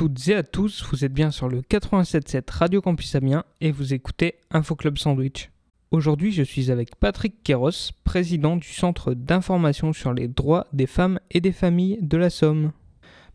toutes 0.00 0.28
et 0.28 0.34
à 0.34 0.42
tous, 0.42 0.82
vous 0.90 1.04
êtes 1.04 1.12
bien 1.12 1.30
sur 1.30 1.50
le 1.50 1.60
87.7 1.60 2.50
Radio 2.50 2.80
Campus 2.80 3.14
Amiens 3.16 3.44
et 3.60 3.70
vous 3.70 3.92
écoutez 3.92 4.36
Info 4.50 4.74
Club 4.74 4.96
Sandwich. 4.96 5.50
Aujourd'hui, 5.90 6.32
je 6.32 6.42
suis 6.42 6.70
avec 6.70 6.96
Patrick 6.96 7.42
Kéros, 7.42 7.92
président 8.02 8.56
du 8.56 8.66
Centre 8.66 9.12
d'information 9.12 9.92
sur 9.92 10.14
les 10.14 10.26
droits 10.26 10.68
des 10.72 10.86
femmes 10.86 11.20
et 11.30 11.42
des 11.42 11.52
familles 11.52 11.98
de 12.00 12.16
la 12.16 12.30
Somme. 12.30 12.72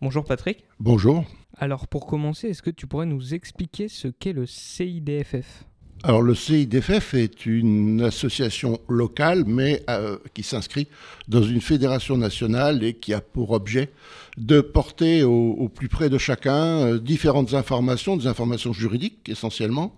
Bonjour 0.02 0.26
Patrick. 0.26 0.66
Bonjour. 0.80 1.24
Alors 1.56 1.88
pour 1.88 2.08
commencer, 2.08 2.48
est-ce 2.48 2.64
que 2.64 2.72
tu 2.72 2.88
pourrais 2.88 3.06
nous 3.06 3.36
expliquer 3.36 3.88
ce 3.88 4.08
qu'est 4.08 4.34
le 4.34 4.48
CIDFF 4.48 5.66
alors 6.04 6.22
le 6.22 6.36
CIDFF 6.36 7.16
est 7.16 7.46
une 7.48 8.02
association 8.02 8.80
locale, 8.88 9.44
mais 9.48 9.82
euh, 9.90 10.18
qui 10.36 10.44
s'inscrit 10.44 10.88
dans 11.28 11.42
une 11.42 11.62
fédération 11.62 12.16
nationale 12.16 12.84
et 12.84 12.94
qui 12.94 13.14
a 13.14 13.22
pour 13.22 13.52
objet 13.52 13.90
de 14.38 14.62
porter 14.62 15.24
au, 15.24 15.68
plus 15.74 15.88
près 15.88 16.10
de 16.10 16.18
chacun 16.18 16.54
euh, 16.54 17.00
différentes 17.00 17.56
informations, 17.56 18.18
des 18.18 18.28
informations 18.28 18.72
juridiques 18.72 19.28
essentiellement, 19.30 19.96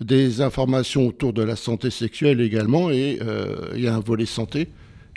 des 0.00 0.40
informations 0.40 1.06
autour 1.06 1.34
de 1.34 1.42
la 1.42 1.56
santé 1.56 1.90
sexuelle 1.90 2.40
également, 2.40 2.90
et 2.90 3.18
euh, 3.20 3.72
il 3.74 3.82
y 3.82 3.88
a 3.88 3.94
un 3.94 4.00
volet 4.00 4.26
santé, 4.26 4.68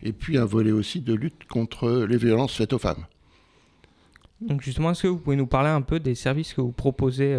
et 0.02 0.12
puis 0.12 0.38
un 0.38 0.46
volet 0.46 0.72
aussi 0.72 1.00
de 1.00 1.14
lutte 1.14 1.46
contre 1.48 2.06
les 2.10 2.18
violences 2.18 2.56
faites 2.56 2.74
aux 2.74 2.80
femmes. 2.80 3.06
Donc 4.42 4.62
justement, 4.62 4.92
est-ce 4.92 5.04
que 5.04 5.08
vous 5.08 5.20
pouvez 5.20 5.38
nous 5.38 5.48
parler 5.48 5.70
un 5.70 5.82
peu 5.82 6.02
des 6.02 6.16
services 6.16 6.54
que 6.54 6.60
vous 6.60 6.74
proposez 6.74 7.34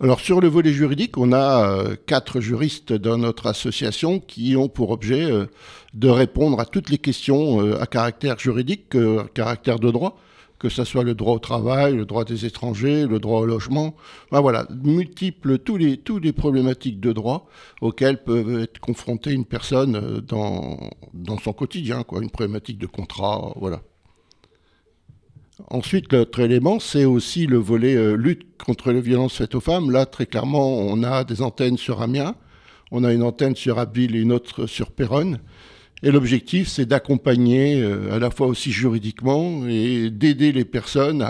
alors 0.00 0.20
sur 0.20 0.40
le 0.40 0.48
volet 0.48 0.72
juridique, 0.72 1.18
on 1.18 1.32
a 1.32 1.68
euh, 1.68 1.96
quatre 2.06 2.40
juristes 2.40 2.92
dans 2.92 3.18
notre 3.18 3.46
association 3.46 4.20
qui 4.20 4.56
ont 4.56 4.68
pour 4.68 4.90
objet 4.90 5.30
euh, 5.30 5.46
de 5.94 6.08
répondre 6.08 6.58
à 6.58 6.64
toutes 6.64 6.88
les 6.90 6.98
questions 6.98 7.64
euh, 7.64 7.80
à 7.80 7.86
caractère 7.86 8.38
juridique, 8.38 8.94
à 8.96 9.28
caractère 9.34 9.78
de 9.78 9.90
droit, 9.90 10.18
que 10.58 10.68
ce 10.70 10.84
soit 10.84 11.04
le 11.04 11.14
droit 11.14 11.34
au 11.34 11.38
travail, 11.38 11.94
le 11.94 12.06
droit 12.06 12.24
des 12.24 12.46
étrangers, 12.46 13.06
le 13.06 13.20
droit 13.20 13.40
au 13.40 13.46
logement. 13.46 13.94
Voilà, 14.30 14.66
multiples, 14.82 15.58
tous 15.58 15.76
les, 15.76 16.32
problématiques 16.32 16.98
de 16.98 17.12
droit 17.12 17.46
auxquelles 17.80 18.24
peuvent 18.24 18.60
être 18.60 18.80
confrontées 18.80 19.32
une 19.32 19.44
personne 19.44 20.20
dans, 20.26 20.78
dans 21.14 21.38
son 21.38 21.52
quotidien, 21.52 22.02
quoi, 22.02 22.22
une 22.22 22.30
problématique 22.30 22.78
de 22.78 22.86
contrat, 22.86 23.52
voilà. 23.56 23.82
Ensuite, 25.68 26.12
l'autre 26.12 26.40
élément, 26.40 26.80
c'est 26.80 27.04
aussi 27.04 27.46
le 27.46 27.58
volet 27.58 27.94
euh, 27.94 28.14
lutte 28.14 28.46
contre 28.62 28.90
les 28.90 29.00
violences 29.00 29.36
faites 29.36 29.54
aux 29.54 29.60
femmes. 29.60 29.90
Là, 29.90 30.06
très 30.06 30.26
clairement, 30.26 30.78
on 30.78 31.02
a 31.02 31.24
des 31.24 31.42
antennes 31.42 31.76
sur 31.76 32.00
Amiens, 32.00 32.34
on 32.90 33.04
a 33.04 33.12
une 33.12 33.22
antenne 33.22 33.54
sur 33.54 33.78
Abbeville 33.78 34.16
et 34.16 34.20
une 34.20 34.32
autre 34.32 34.66
sur 34.66 34.90
Péronne. 34.90 35.38
Et 36.02 36.10
l'objectif, 36.10 36.68
c'est 36.68 36.86
d'accompagner 36.86 37.80
euh, 37.80 38.12
à 38.14 38.18
la 38.18 38.30
fois 38.30 38.46
aussi 38.46 38.72
juridiquement 38.72 39.66
et 39.68 40.10
d'aider 40.10 40.52
les 40.52 40.64
personnes 40.64 41.22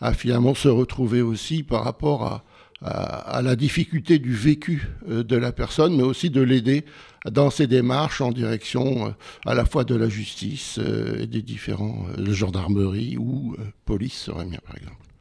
à, 0.00 0.12
finalement 0.14 0.54
se 0.54 0.68
retrouver 0.68 1.22
aussi 1.22 1.62
par 1.62 1.84
rapport 1.84 2.24
à, 2.24 2.44
à, 2.84 3.42
la 3.42 3.56
difficulté 3.56 4.18
du 4.18 4.34
vécu 4.34 4.88
euh, 5.08 5.22
de 5.22 5.36
la 5.36 5.52
personne, 5.52 5.96
mais 5.96 6.02
aussi 6.02 6.30
de 6.30 6.40
l'aider 6.40 6.84
dans 7.30 7.50
ses 7.50 7.66
démarches 7.66 8.20
en 8.20 8.32
direction 8.32 9.06
euh, 9.06 9.10
à 9.46 9.54
la 9.54 9.64
fois 9.64 9.84
de 9.84 9.94
la 9.94 10.08
justice 10.08 10.78
euh, 10.78 11.22
et 11.22 11.26
des 11.26 11.42
différents 11.42 12.06
gendarmeries 12.18 13.16
ou 13.18 13.56
police 13.84 14.14
serait 14.14 14.44
bien 14.44 14.58
par 14.66 14.76
exemple. 14.76 15.11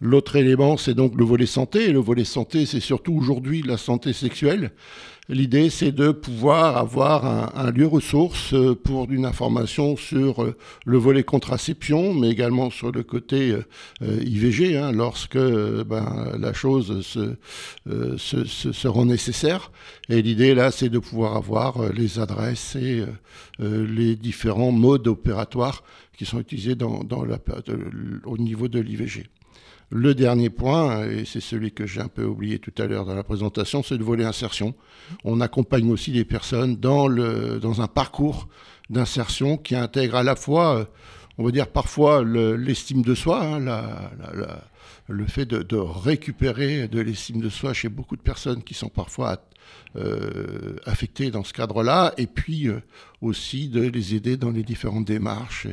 L'autre 0.00 0.36
élément, 0.36 0.76
c'est 0.76 0.94
donc 0.94 1.14
le 1.16 1.24
volet 1.24 1.46
santé. 1.46 1.92
Le 1.92 2.00
volet 2.00 2.24
santé, 2.24 2.66
c'est 2.66 2.80
surtout 2.80 3.14
aujourd'hui 3.14 3.62
la 3.62 3.76
santé 3.76 4.12
sexuelle. 4.12 4.72
L'idée, 5.30 5.70
c'est 5.70 5.92
de 5.92 6.10
pouvoir 6.10 6.76
avoir 6.76 7.56
un, 7.56 7.70
lieu 7.70 7.86
ressource 7.86 8.52
euh, 8.52 8.74
pour 8.74 9.10
une 9.10 9.24
information 9.24 9.96
sur 9.96 10.42
euh, 10.42 10.54
le 10.84 10.98
volet 10.98 11.22
contraception, 11.22 12.12
mais 12.12 12.28
également 12.28 12.68
sur 12.68 12.92
le 12.92 13.02
côté 13.02 13.56
euh, 14.02 14.20
IVG, 14.22 14.76
hein, 14.76 14.92
lorsque 14.92 15.38
ben, 15.38 16.36
la 16.38 16.52
chose 16.52 17.00
se, 17.00 18.86
rend 18.86 19.06
nécessaire. 19.06 19.70
Et 20.10 20.20
l'idée, 20.20 20.54
là, 20.54 20.70
c'est 20.70 20.90
de 20.90 20.98
pouvoir 20.98 21.36
avoir 21.36 21.90
les 21.90 22.18
adresses 22.18 22.76
et 22.76 23.04
les 23.58 24.16
différents 24.16 24.72
modes 24.72 25.06
opératoires 25.06 25.84
qui 26.18 26.26
sont 26.26 26.40
utilisés 26.40 26.76
au 26.84 28.38
niveau 28.38 28.68
de 28.68 28.80
l'IVG. 28.80 29.24
Le 29.96 30.12
dernier 30.12 30.50
point, 30.50 31.06
et 31.08 31.24
c'est 31.24 31.38
celui 31.38 31.70
que 31.70 31.86
j'ai 31.86 32.00
un 32.00 32.08
peu 32.08 32.24
oublié 32.24 32.58
tout 32.58 32.72
à 32.78 32.86
l'heure 32.86 33.04
dans 33.04 33.14
la 33.14 33.22
présentation, 33.22 33.84
c'est 33.84 33.96
le 33.96 34.02
volet 34.02 34.24
insertion. 34.24 34.74
On 35.22 35.40
accompagne 35.40 35.88
aussi 35.88 36.10
les 36.10 36.24
personnes 36.24 36.74
dans 36.74 37.80
un 37.80 37.86
parcours 37.86 38.48
d'insertion 38.90 39.56
qui 39.56 39.76
intègre 39.76 40.16
à 40.16 40.24
la 40.24 40.34
fois, 40.34 40.78
euh, 40.78 40.84
on 41.38 41.44
va 41.44 41.52
dire 41.52 41.68
parfois 41.68 42.24
l'estime 42.24 43.02
de 43.02 43.14
soi, 43.14 43.44
hein, 43.44 43.60
le 45.06 45.26
fait 45.26 45.46
de, 45.46 45.76
récupérer 45.76 46.88
de 46.88 46.98
l'estime 46.98 47.40
de 47.40 47.48
soi 47.48 47.72
chez 47.72 47.88
beaucoup 47.88 48.16
de 48.16 48.22
personnes 48.22 48.64
qui 48.64 48.74
sont 48.74 48.88
parfois 48.88 49.46
euh, 49.94 50.74
affectées 50.86 51.30
dans 51.30 51.44
ce 51.44 51.52
cadre-là, 51.52 52.14
et 52.18 52.26
puis 52.26 52.66
euh, 52.66 52.80
aussi 53.20 53.68
de 53.68 53.82
les 53.82 54.16
aider 54.16 54.36
dans 54.36 54.50
les 54.50 54.64
différentes 54.64 55.04
démarches 55.04 55.68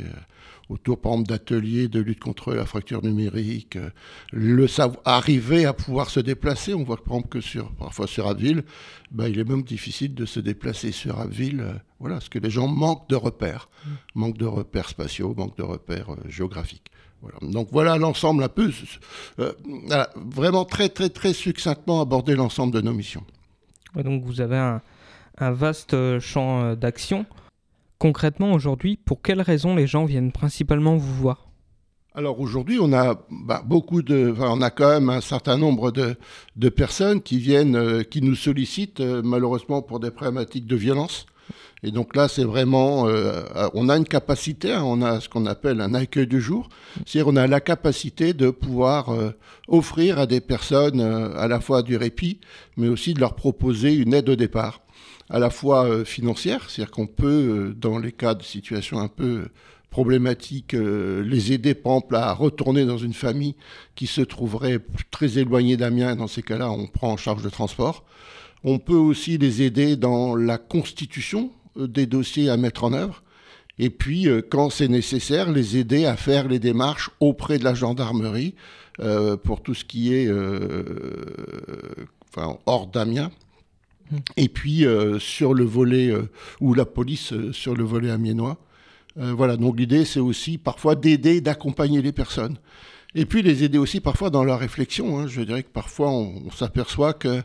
autour, 0.72 1.00
par 1.00 1.14
exemple, 1.14 1.30
d'ateliers 1.30 1.88
de 1.88 2.00
lutte 2.00 2.20
contre 2.20 2.54
la 2.54 2.66
fracture 2.66 3.04
numérique, 3.04 3.76
euh, 3.76 3.90
le 4.32 4.68
arriver 5.06 5.66
à 5.66 5.74
pouvoir 5.74 6.10
se 6.10 6.20
déplacer. 6.20 6.74
On 6.74 6.84
voit 6.84 6.98
par 6.98 7.18
exemple 7.18 7.30
que 7.30 7.42
sur, 7.42 7.72
parfois 7.74 8.08
sur 8.08 8.28
Abbeville, 8.28 8.64
bah, 9.12 9.28
il 9.28 9.38
est 9.38 9.44
même 9.48 9.64
difficile 9.64 10.16
de 10.16 10.26
se 10.26 10.40
déplacer 10.40 10.92
sur 10.92 11.20
Abbeville, 11.20 11.60
euh, 11.60 11.74
voilà, 12.00 12.16
parce 12.16 12.30
que 12.30 12.40
les 12.40 12.50
gens 12.50 12.68
manquent 12.68 13.10
de 13.10 13.16
repères, 13.16 13.70
mmh. 13.86 13.90
manquent 14.16 14.38
de 14.38 14.46
repères 14.46 14.90
spatiaux, 14.90 15.34
manquent 15.36 15.58
de 15.58 15.64
repères 15.64 16.14
euh, 16.14 16.30
géographiques. 16.30 16.90
Voilà. 17.22 17.38
Donc 17.42 17.68
voilà 17.72 17.98
l'ensemble 17.98 18.44
un 18.44 18.50
peu, 18.50 18.72
vraiment 20.16 20.66
très 20.66 20.90
très 20.90 21.10
très 21.10 21.34
succinctement 21.34 22.02
aborder 22.02 22.34
l'ensemble 22.36 22.74
de 22.74 22.82
nos 22.82 22.94
missions. 22.94 23.24
donc 23.94 24.24
vous 24.24 24.42
avez 24.42 24.58
un, 24.58 24.82
un 25.38 25.52
vaste 25.52 25.96
champ 26.18 26.74
d'action. 26.74 27.28
Concrètement, 28.02 28.54
aujourd'hui, 28.54 28.98
pour 28.98 29.22
quelles 29.22 29.44
raisons 29.44 29.76
les 29.76 29.86
gens 29.86 30.06
viennent 30.06 30.32
principalement 30.32 30.98
vous 30.98 31.14
voir? 31.14 31.52
Alors 32.16 32.40
aujourd'hui, 32.40 32.80
on 32.82 32.94
a 32.94 33.28
bah, 33.30 33.62
beaucoup 33.64 34.02
de, 34.02 34.34
on 34.40 34.60
a 34.64 34.72
quand 34.72 34.90
même 34.90 35.12
un 35.12 35.22
certain 35.22 35.56
nombre 35.56 35.92
de, 35.92 36.70
personnes 36.70 37.22
qui 37.22 37.38
viennent, 37.38 37.76
euh, 37.76 38.02
qui 38.02 38.24
nous 38.24 38.34
sollicitent 38.34 39.02
euh, 39.02 39.22
malheureusement 39.24 39.84
pour 39.84 40.00
des 40.00 40.10
problématiques 40.10 40.66
de 40.66 40.76
violence. 40.76 41.28
Et 41.84 41.92
donc 41.92 42.16
là, 42.16 42.28
c'est 42.28 42.44
vraiment, 42.44 43.08
euh, 43.08 43.44
on 43.76 43.88
a 43.88 43.96
une 43.98 44.06
capacité, 44.06 44.74
hein, 44.74 44.82
on 44.84 45.04
a 45.04 45.20
ce 45.20 45.30
qu'on 45.30 45.46
appelle 45.46 45.80
un 45.80 45.94
accueil 45.94 46.26
du 46.26 46.42
jour, 46.42 46.70
c'est-à-dire 47.06 47.32
on 47.32 47.36
a 47.36 47.46
la 47.46 47.62
capacité 47.62 48.34
de 48.34 48.50
pouvoir 48.50 49.16
offrir 49.68 50.18
à 50.18 50.26
des 50.26 50.42
personnes 50.42 51.02
à 51.02 51.48
la 51.48 51.60
fois 51.60 51.84
du 51.84 51.98
répit, 51.98 52.40
mais 52.78 52.88
aussi 52.88 53.14
de 53.14 53.20
leur 53.20 53.36
proposer 53.36 53.94
une 53.94 54.16
aide 54.16 54.30
au 54.30 54.36
départ 54.36 54.82
à 55.32 55.40
la 55.40 55.50
fois 55.50 55.86
euh, 55.86 56.04
financière, 56.04 56.70
c'est-à-dire 56.70 56.92
qu'on 56.92 57.08
peut, 57.08 57.28
euh, 57.28 57.74
dans 57.74 57.98
les 57.98 58.12
cas 58.12 58.36
de 58.36 58.44
situations 58.44 59.00
un 59.00 59.08
peu 59.08 59.48
problématiques, 59.90 60.74
euh, 60.74 61.24
les 61.24 61.54
aider, 61.54 61.74
par 61.74 61.94
exemple, 61.94 62.16
à 62.18 62.34
retourner 62.34 62.86
dans 62.86 62.98
une 62.98 63.14
famille 63.14 63.56
qui 63.96 64.08
se 64.08 64.22
trouverait 64.22 64.80
très 65.10 65.38
éloignée 65.38 65.78
d'Amiens. 65.78 66.18
Dans 66.18 66.28
ces 66.28 66.44
cas-là, 66.44 66.70
on 66.70 66.86
prend 66.88 67.14
en 67.14 67.18
charge 67.18 67.44
le 67.44 67.50
transport. 67.50 68.04
On 68.64 68.78
peut 68.78 68.94
aussi 68.94 69.38
les 69.38 69.62
aider 69.62 69.96
dans 69.96 70.36
la 70.36 70.58
constitution 70.58 71.52
des 71.78 72.06
dossiers 72.06 72.50
à 72.50 72.58
mettre 72.58 72.84
en 72.84 72.94
œuvre. 72.94 73.24
Et 73.80 73.90
puis, 73.90 74.28
quand 74.50 74.70
c'est 74.70 74.90
nécessaire, 74.90 75.50
les 75.52 75.78
aider 75.78 76.06
à 76.06 76.16
faire 76.16 76.48
les 76.48 76.60
démarches 76.60 77.10
auprès 77.20 77.58
de 77.58 77.64
la 77.64 77.74
gendarmerie 77.74 78.54
pour 79.44 79.62
tout 79.64 79.74
ce 79.74 79.84
qui 79.84 80.14
est 80.14 80.30
hors 82.66 82.88
d'Amiens. 82.88 83.32
Et 84.38 84.50
puis 84.50 84.86
euh, 84.86 85.20
sur 85.20 85.54
le 85.54 85.64
volet, 85.64 86.10
euh, 86.10 86.30
ou 86.60 86.74
la 86.74 86.86
police 86.86 87.34
euh, 87.34 87.52
sur 87.54 87.76
le 87.76 87.84
volet 87.84 88.10
amiénois. 88.10 88.58
voilà, 89.16 89.58
donc 89.58 89.78
l'idée 89.78 90.06
c'est 90.06 90.20
aussi 90.20 90.58
parfois 90.58 90.96
d'aider, 90.96 91.42
d'accompagner 91.42 92.02
les 92.02 92.12
personnes. 92.12 92.58
Et 93.14 93.26
puis 93.26 93.42
les 93.42 93.64
aider 93.66 93.78
aussi 93.78 94.00
parfois 94.00 94.30
dans 94.30 94.46
leur 94.46 94.60
réflexion. 94.60 95.20
Hein. 95.20 95.28
Je 95.28 95.42
dirais 95.42 95.64
que 95.64 95.70
parfois 95.70 96.12
on, 96.12 96.50
s'aperçoit 96.52 97.14
que 97.14 97.42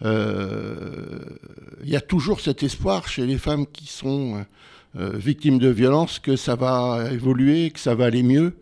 il 0.00 1.88
y 1.90 1.96
a 1.96 2.00
toujours 2.00 2.40
cet 2.40 2.62
espoir 2.62 3.08
chez 3.08 3.26
les 3.26 3.38
femmes 3.38 3.66
qui 3.66 3.88
sont 3.88 4.46
victimes 4.94 5.58
de 5.58 5.68
violences 5.68 6.20
que 6.20 6.36
ça 6.36 6.54
va 6.54 7.08
évoluer, 7.10 7.70
que 7.72 7.80
ça 7.80 7.96
va 7.96 8.04
aller 8.04 8.22
mieux. 8.22 8.54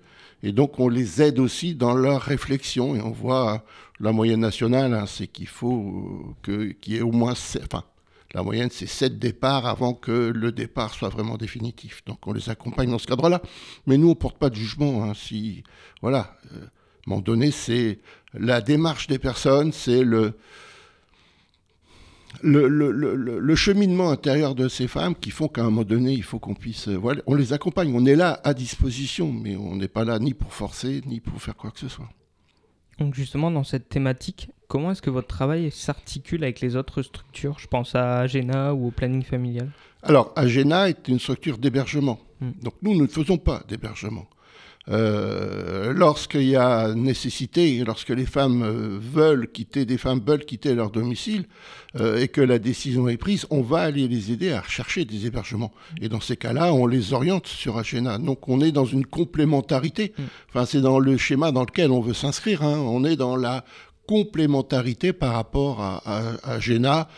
Et 0.46 0.52
donc 0.52 0.78
on 0.78 0.88
les 0.88 1.22
aide 1.22 1.40
aussi 1.40 1.74
dans 1.74 1.92
leur 1.92 2.22
réflexion. 2.22 2.94
Et 2.94 3.00
on 3.00 3.10
voit 3.10 3.64
la 3.98 4.12
moyenne 4.12 4.38
nationale, 4.38 4.94
hein, 4.94 5.04
c'est 5.08 5.26
qu'il 5.26 5.48
faut 5.48 6.36
qu'il 6.44 6.76
y 6.86 6.96
ait 6.96 7.02
au 7.02 7.10
moins... 7.10 7.34
Enfin, 7.64 7.82
la 8.32 8.44
moyenne, 8.44 8.68
c'est 8.70 8.86
sept 8.86 9.18
départs 9.18 9.66
avant 9.66 9.92
que 9.92 10.12
le 10.12 10.52
départ 10.52 10.94
soit 10.94 11.08
vraiment 11.08 11.36
définitif. 11.36 12.04
Donc 12.06 12.24
on 12.28 12.32
les 12.32 12.48
accompagne 12.48 12.90
dans 12.90 12.98
ce 13.00 13.08
cadre-là. 13.08 13.42
Mais 13.88 13.98
nous, 13.98 14.06
on 14.06 14.10
ne 14.10 14.14
porte 14.14 14.38
pas 14.38 14.48
de 14.48 14.54
jugement. 14.54 15.02
Hein, 15.02 15.14
si, 15.14 15.64
voilà, 16.00 16.36
euh, 16.52 16.58
à 16.58 16.62
un 16.62 16.68
moment 17.06 17.22
donné, 17.22 17.50
c'est 17.50 17.98
la 18.32 18.60
démarche 18.60 19.08
des 19.08 19.18
personnes, 19.18 19.72
c'est 19.72 20.04
le, 20.04 20.34
le, 22.42 22.68
le, 22.68 22.92
le, 22.92 23.54
cheminement 23.54 24.10
intérieur 24.10 24.54
de 24.54 24.68
ces 24.68 24.88
femmes 24.88 25.14
qui 25.14 25.30
font 25.30 25.48
qu'à 25.48 25.62
un 25.62 25.64
moment 25.64 25.84
donné, 25.84 26.12
il 26.12 26.22
faut 26.22 26.38
qu'on 26.38 26.54
puisse. 26.54 26.88
Voilà, 26.88 27.22
on 27.26 27.34
les 27.34 27.52
accompagne, 27.52 27.92
on 27.94 28.04
est 28.04 28.16
là 28.16 28.40
à 28.44 28.54
disposition, 28.54 29.32
mais 29.32 29.56
on 29.56 29.76
n'est 29.76 29.88
pas 29.88 30.04
là 30.04 30.18
ni 30.18 30.34
pour 30.34 30.52
forcer, 30.52 31.00
ni 31.06 31.20
pour 31.20 31.40
faire 31.40 31.56
quoi 31.56 31.70
que 31.70 31.80
ce 31.80 31.88
soit. 31.88 32.08
Donc 32.98 33.14
justement, 33.14 33.50
dans 33.50 33.64
cette 33.64 33.88
thématique, 33.88 34.50
comment 34.68 34.90
est-ce 34.90 35.02
que 35.02 35.10
votre 35.10 35.28
travail 35.28 35.70
s'articule 35.70 36.42
avec 36.44 36.60
les 36.60 36.76
autres 36.76 37.02
structures? 37.02 37.58
Je 37.58 37.66
pense 37.66 37.94
à 37.94 38.20
Agena 38.20 38.74
ou 38.74 38.88
au 38.88 38.90
planning 38.90 39.22
familial. 39.22 39.70
Alors, 40.02 40.32
Agena 40.36 40.88
est 40.88 41.08
une 41.08 41.18
structure 41.18 41.58
d'hébergement. 41.58 42.18
Hmm. 42.40 42.52
Donc 42.62 42.74
nous, 42.82 42.94
nous 42.94 43.02
ne 43.02 43.06
faisons 43.06 43.38
pas 43.38 43.62
d'hébergement. 43.68 44.26
Euh, 44.88 45.92
lorsqu'il 45.92 46.44
y 46.44 46.54
a 46.56 46.94
nécessité, 46.94 47.82
lorsque 47.84 48.10
les 48.10 48.26
femmes 48.26 48.62
euh, 48.62 48.98
veulent 49.00 49.50
quitter, 49.50 49.84
des 49.84 49.98
femmes 49.98 50.20
veulent 50.24 50.44
quitter 50.44 50.74
leur 50.76 50.90
domicile 50.90 51.46
euh, 51.98 52.20
et 52.20 52.28
que 52.28 52.40
la 52.40 52.60
décision 52.60 53.08
est 53.08 53.16
prise, 53.16 53.46
on 53.50 53.62
va 53.62 53.80
aller 53.80 54.06
les 54.06 54.30
aider 54.30 54.52
à 54.52 54.60
rechercher 54.60 55.04
des 55.04 55.26
hébergements. 55.26 55.72
Et 56.00 56.08
dans 56.08 56.20
ces 56.20 56.36
cas-là, 56.36 56.72
on 56.72 56.86
les 56.86 57.12
oriente 57.12 57.48
sur 57.48 57.78
Agena. 57.78 58.18
Donc 58.18 58.48
on 58.48 58.60
est 58.60 58.72
dans 58.72 58.84
une 58.84 59.06
complémentarité. 59.06 60.12
Mm. 60.16 60.22
Enfin, 60.50 60.66
c'est 60.66 60.80
dans 60.80 61.00
le 61.00 61.16
schéma 61.16 61.50
dans 61.50 61.64
lequel 61.64 61.90
on 61.90 62.00
veut 62.00 62.14
s'inscrire. 62.14 62.62
hein. 62.62 62.78
On 62.78 63.04
est 63.04 63.16
dans 63.16 63.36
la 63.36 63.64
complémentarité 64.06 65.12
par 65.12 65.32
rapport 65.32 65.80
à, 65.80 66.00
à, 66.06 66.52
à 66.54 66.60
Géna. 66.60 67.08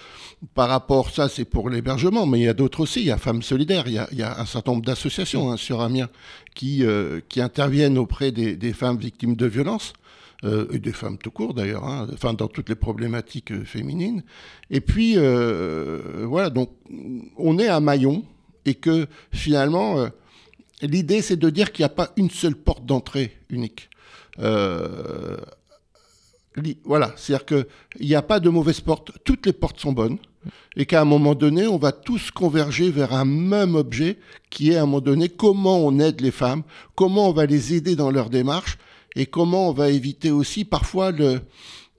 Par 0.55 0.69
rapport, 0.69 1.11
ça 1.11 1.29
c'est 1.29 1.45
pour 1.45 1.69
l'hébergement, 1.69 2.25
mais 2.25 2.39
il 2.39 2.45
y 2.45 2.49
a 2.49 2.55
d'autres 2.55 2.81
aussi. 2.81 3.01
Il 3.01 3.07
y 3.07 3.11
a 3.11 3.19
Femmes 3.19 3.43
Solidaires, 3.43 3.89
il 3.89 3.95
y 3.95 4.23
a, 4.23 4.39
un 4.39 4.47
certain 4.47 4.73
nombre 4.73 4.85
d'associations 4.85 5.51
hein, 5.51 5.57
sur 5.57 5.81
Amiens 5.81 6.09
qui, 6.55 6.85
euh, 6.85 7.21
interviennent 7.39 7.99
auprès 7.99 8.31
des, 8.31 8.73
femmes 8.73 8.99
victimes 8.99 9.35
de 9.35 9.47
violences. 9.47 9.93
Euh, 10.45 10.69
et 10.71 10.79
des 10.79 10.93
femmes 10.93 11.19
tout 11.19 11.33
court 11.33 11.53
d'ailleurs, 11.53 11.83
hein, 11.85 12.07
enfin 12.13 12.33
dans 12.33 12.47
toutes 12.47 12.69
les 12.69 12.77
problématiques 12.77 13.51
euh, 13.51 13.65
féminines. 13.65 14.23
Et 14.71 14.81
puis 14.81 15.17
voilà, 15.17 16.49
donc 16.49 16.71
on 17.37 17.59
est 17.59 17.67
à 17.67 17.81
Maillon 17.81 18.25
et 18.65 18.77
que 18.77 19.09
finalement 19.33 20.09
l'idée 20.81 21.23
c'est 21.23 21.37
de 21.37 21.51
dire 21.51 21.73
qu'il 21.73 21.83
n'y 21.83 21.87
a 21.87 21.95
pas 21.95 22.13
une 22.17 22.31
seule 22.31 22.55
porte 22.55 22.87
d'entrée 22.87 23.37
unique. 23.51 23.91
Voilà, 26.85 27.13
c'est-à-dire 27.17 27.45
qu'il 27.45 27.67
n'y 28.07 28.15
a 28.15 28.23
pas 28.23 28.39
de 28.39 28.49
mauvaise 28.49 28.81
porte, 28.81 29.11
toutes 29.25 29.47
les 29.47 29.53
portes 29.53 29.81
sont 29.81 29.93
bonnes, 29.93 30.19
et 30.77 30.87
qu'à 30.87 31.01
un 31.01 31.05
moment 31.05 31.35
donné, 31.35 31.67
on 31.67 31.79
va 31.79 31.93
tous 31.93 32.31
converger 32.31 32.91
vers 32.91 33.13
un 33.13 33.25
même 33.25 33.75
objet, 33.75 34.19
qui 34.51 34.71
est 34.71 34.77
à 34.77 34.83
un 34.83 34.87
moment 34.87 35.01
donné 35.01 35.29
comment 35.29 35.79
on 35.79 35.99
aide 35.99 36.21
les 36.21 36.31
femmes, 36.31 36.63
comment 36.95 37.29
on 37.29 37.33
va 37.33 37.47
les 37.47 37.75
aider 37.75 37.97
dans 37.97 38.11
leur 38.11 38.31
démarche, 38.31 38.79
et 39.17 39.27
comment 39.27 39.69
on 39.69 39.73
va 39.73 39.91
éviter 39.91 40.31
aussi 40.31 40.65
parfois 40.65 41.11
le... 41.11 41.41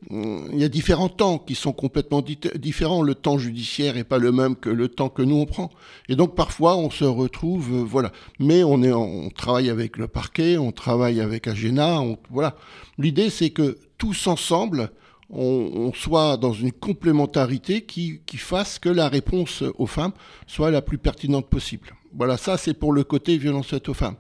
Il 0.09 0.57
y 0.57 0.63
a 0.63 0.69
différents 0.69 1.09
temps 1.09 1.38
qui 1.39 1.56
sont 1.56 1.74
complètement 1.74 2.21
di- 2.21 2.39
différents. 2.56 3.01
Le 3.01 3.15
temps 3.15 3.38
judiciaire 3.38 3.95
n'est 3.95 4.06
pas 4.06 4.18
le 4.18 4.31
même 4.31 4.56
que 4.56 4.69
le 4.69 4.88
temps 4.88 5.09
que 5.09 5.21
nous 5.21 5.36
on 5.36 5.45
prend. 5.45 5.69
Et 6.07 6.15
donc 6.15 6.36
parfois 6.36 6.77
on 6.77 6.89
se 6.89 7.03
retrouve, 7.03 7.74
euh, 7.74 7.83
voilà. 7.83 8.13
Mais 8.39 8.63
on 8.63 8.81
est, 8.81 8.94
on 8.94 9.30
travaille 9.30 9.69
avec 9.69 9.97
le 9.97 10.07
parquet, 10.07 10.57
on 10.57 10.71
travaille 10.71 11.19
avec 11.19 11.50
Agena, 11.50 12.00
on- 12.00 12.18
voilà. 12.30 12.56
L'idée 12.97 13.30
c'est 13.30 13.50
que 13.50 13.77
tous 13.97 14.27
ensemble, 14.27 14.89
on, 15.29 15.71
on 15.75 15.93
soit 15.93 16.37
dans 16.37 16.53
une 16.53 16.71
complémentarité 16.71 17.81
qui, 17.81 18.21
qui 18.25 18.37
fasse 18.37 18.79
que 18.79 18.89
la 18.89 19.09
réponse 19.09 19.63
aux 19.77 19.85
femmes 19.85 20.13
soit 20.47 20.71
la 20.71 20.81
plus 20.81 20.97
pertinente 20.97 21.47
possible. 21.47 21.89
Voilà, 22.15 22.37
ça 22.37 22.57
c'est 22.57 22.73
pour 22.73 22.91
le 22.91 23.03
côté 23.03 23.37
violence 23.37 23.67
faite 23.67 23.87
aux 23.87 23.93
femmes. 23.93 24.15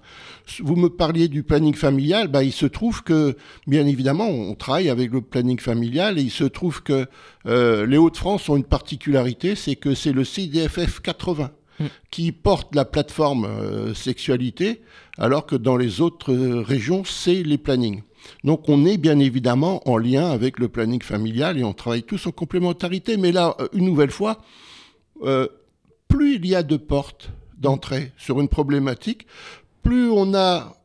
Vous 0.59 0.75
me 0.75 0.89
parliez 0.89 1.27
du 1.27 1.41
planning 1.41 1.73
familial, 1.73 2.27
bah, 2.27 2.43
il 2.43 2.51
se 2.51 2.67
trouve 2.67 3.03
que, 3.03 3.35
bien 3.65 3.87
évidemment, 3.87 4.27
on 4.27 4.53
travaille 4.53 4.89
avec 4.89 5.11
le 5.11 5.21
planning 5.21 5.59
familial 5.59 6.19
et 6.19 6.21
il 6.21 6.31
se 6.31 6.43
trouve 6.43 6.83
que 6.83 7.07
euh, 7.47 7.87
les 7.87 7.97
Hauts-de-France 7.97 8.47
ont 8.49 8.57
une 8.57 8.63
particularité, 8.63 9.55
c'est 9.55 9.75
que 9.75 9.95
c'est 9.95 10.11
le 10.11 10.23
CDFF 10.23 10.99
80 10.99 11.51
Mm. 11.79 11.85
qui 12.11 12.31
porte 12.31 12.75
la 12.75 12.85
plateforme 12.85 13.45
euh, 13.45 13.93
sexualité, 13.93 14.81
alors 15.17 15.45
que 15.45 15.55
dans 15.55 15.77
les 15.77 16.01
autres 16.01 16.33
euh, 16.33 16.61
régions, 16.61 17.03
c'est 17.05 17.41
les 17.43 17.57
plannings. 17.57 18.03
Donc 18.43 18.69
on 18.69 18.85
est 18.85 18.97
bien 18.97 19.19
évidemment 19.19 19.87
en 19.89 19.97
lien 19.97 20.29
avec 20.29 20.59
le 20.59 20.69
planning 20.69 21.01
familial 21.01 21.57
et 21.57 21.63
on 21.63 21.73
travaille 21.73 22.03
tous 22.03 22.27
en 22.27 22.31
complémentarité. 22.31 23.17
Mais 23.17 23.31
là, 23.31 23.55
euh, 23.59 23.67
une 23.73 23.85
nouvelle 23.85 24.11
fois, 24.11 24.39
euh, 25.23 25.47
plus 26.07 26.35
il 26.35 26.45
y 26.45 26.55
a 26.55 26.63
de 26.63 26.77
portes 26.77 27.31
d'entrée 27.57 28.11
sur 28.17 28.39
une 28.39 28.47
problématique, 28.47 29.27
plus 29.83 30.09
on 30.09 30.33
a, 30.33 30.77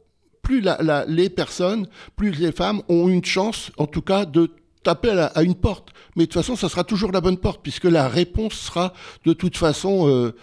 plus 0.43 0.65
les 1.09 1.31
personnes, 1.31 1.89
plus 2.17 2.33
les 2.33 2.53
femmes 2.53 2.83
ont 2.89 3.09
une 3.09 3.25
chance, 3.25 3.71
en 3.79 3.87
tout 3.87 4.03
cas, 4.03 4.25
de 4.25 4.51
taper 4.83 5.11
à, 5.11 5.43
une 5.43 5.55
porte. 5.55 5.91
Mais 6.15 6.25
de 6.25 6.31
toute 6.31 6.41
façon, 6.41 6.57
ça 6.57 6.69
sera 6.69 6.85
toujours 6.85 7.11
la 7.11 7.21
bonne 7.21 7.39
porte, 7.39 7.61
puisque 7.63 7.85
la 7.85 8.09
réponse 8.09 8.55
sera 8.55 8.93
de 9.25 9.33
toute 9.33 9.57
façon 9.57 10.09
euh, 10.09 10.37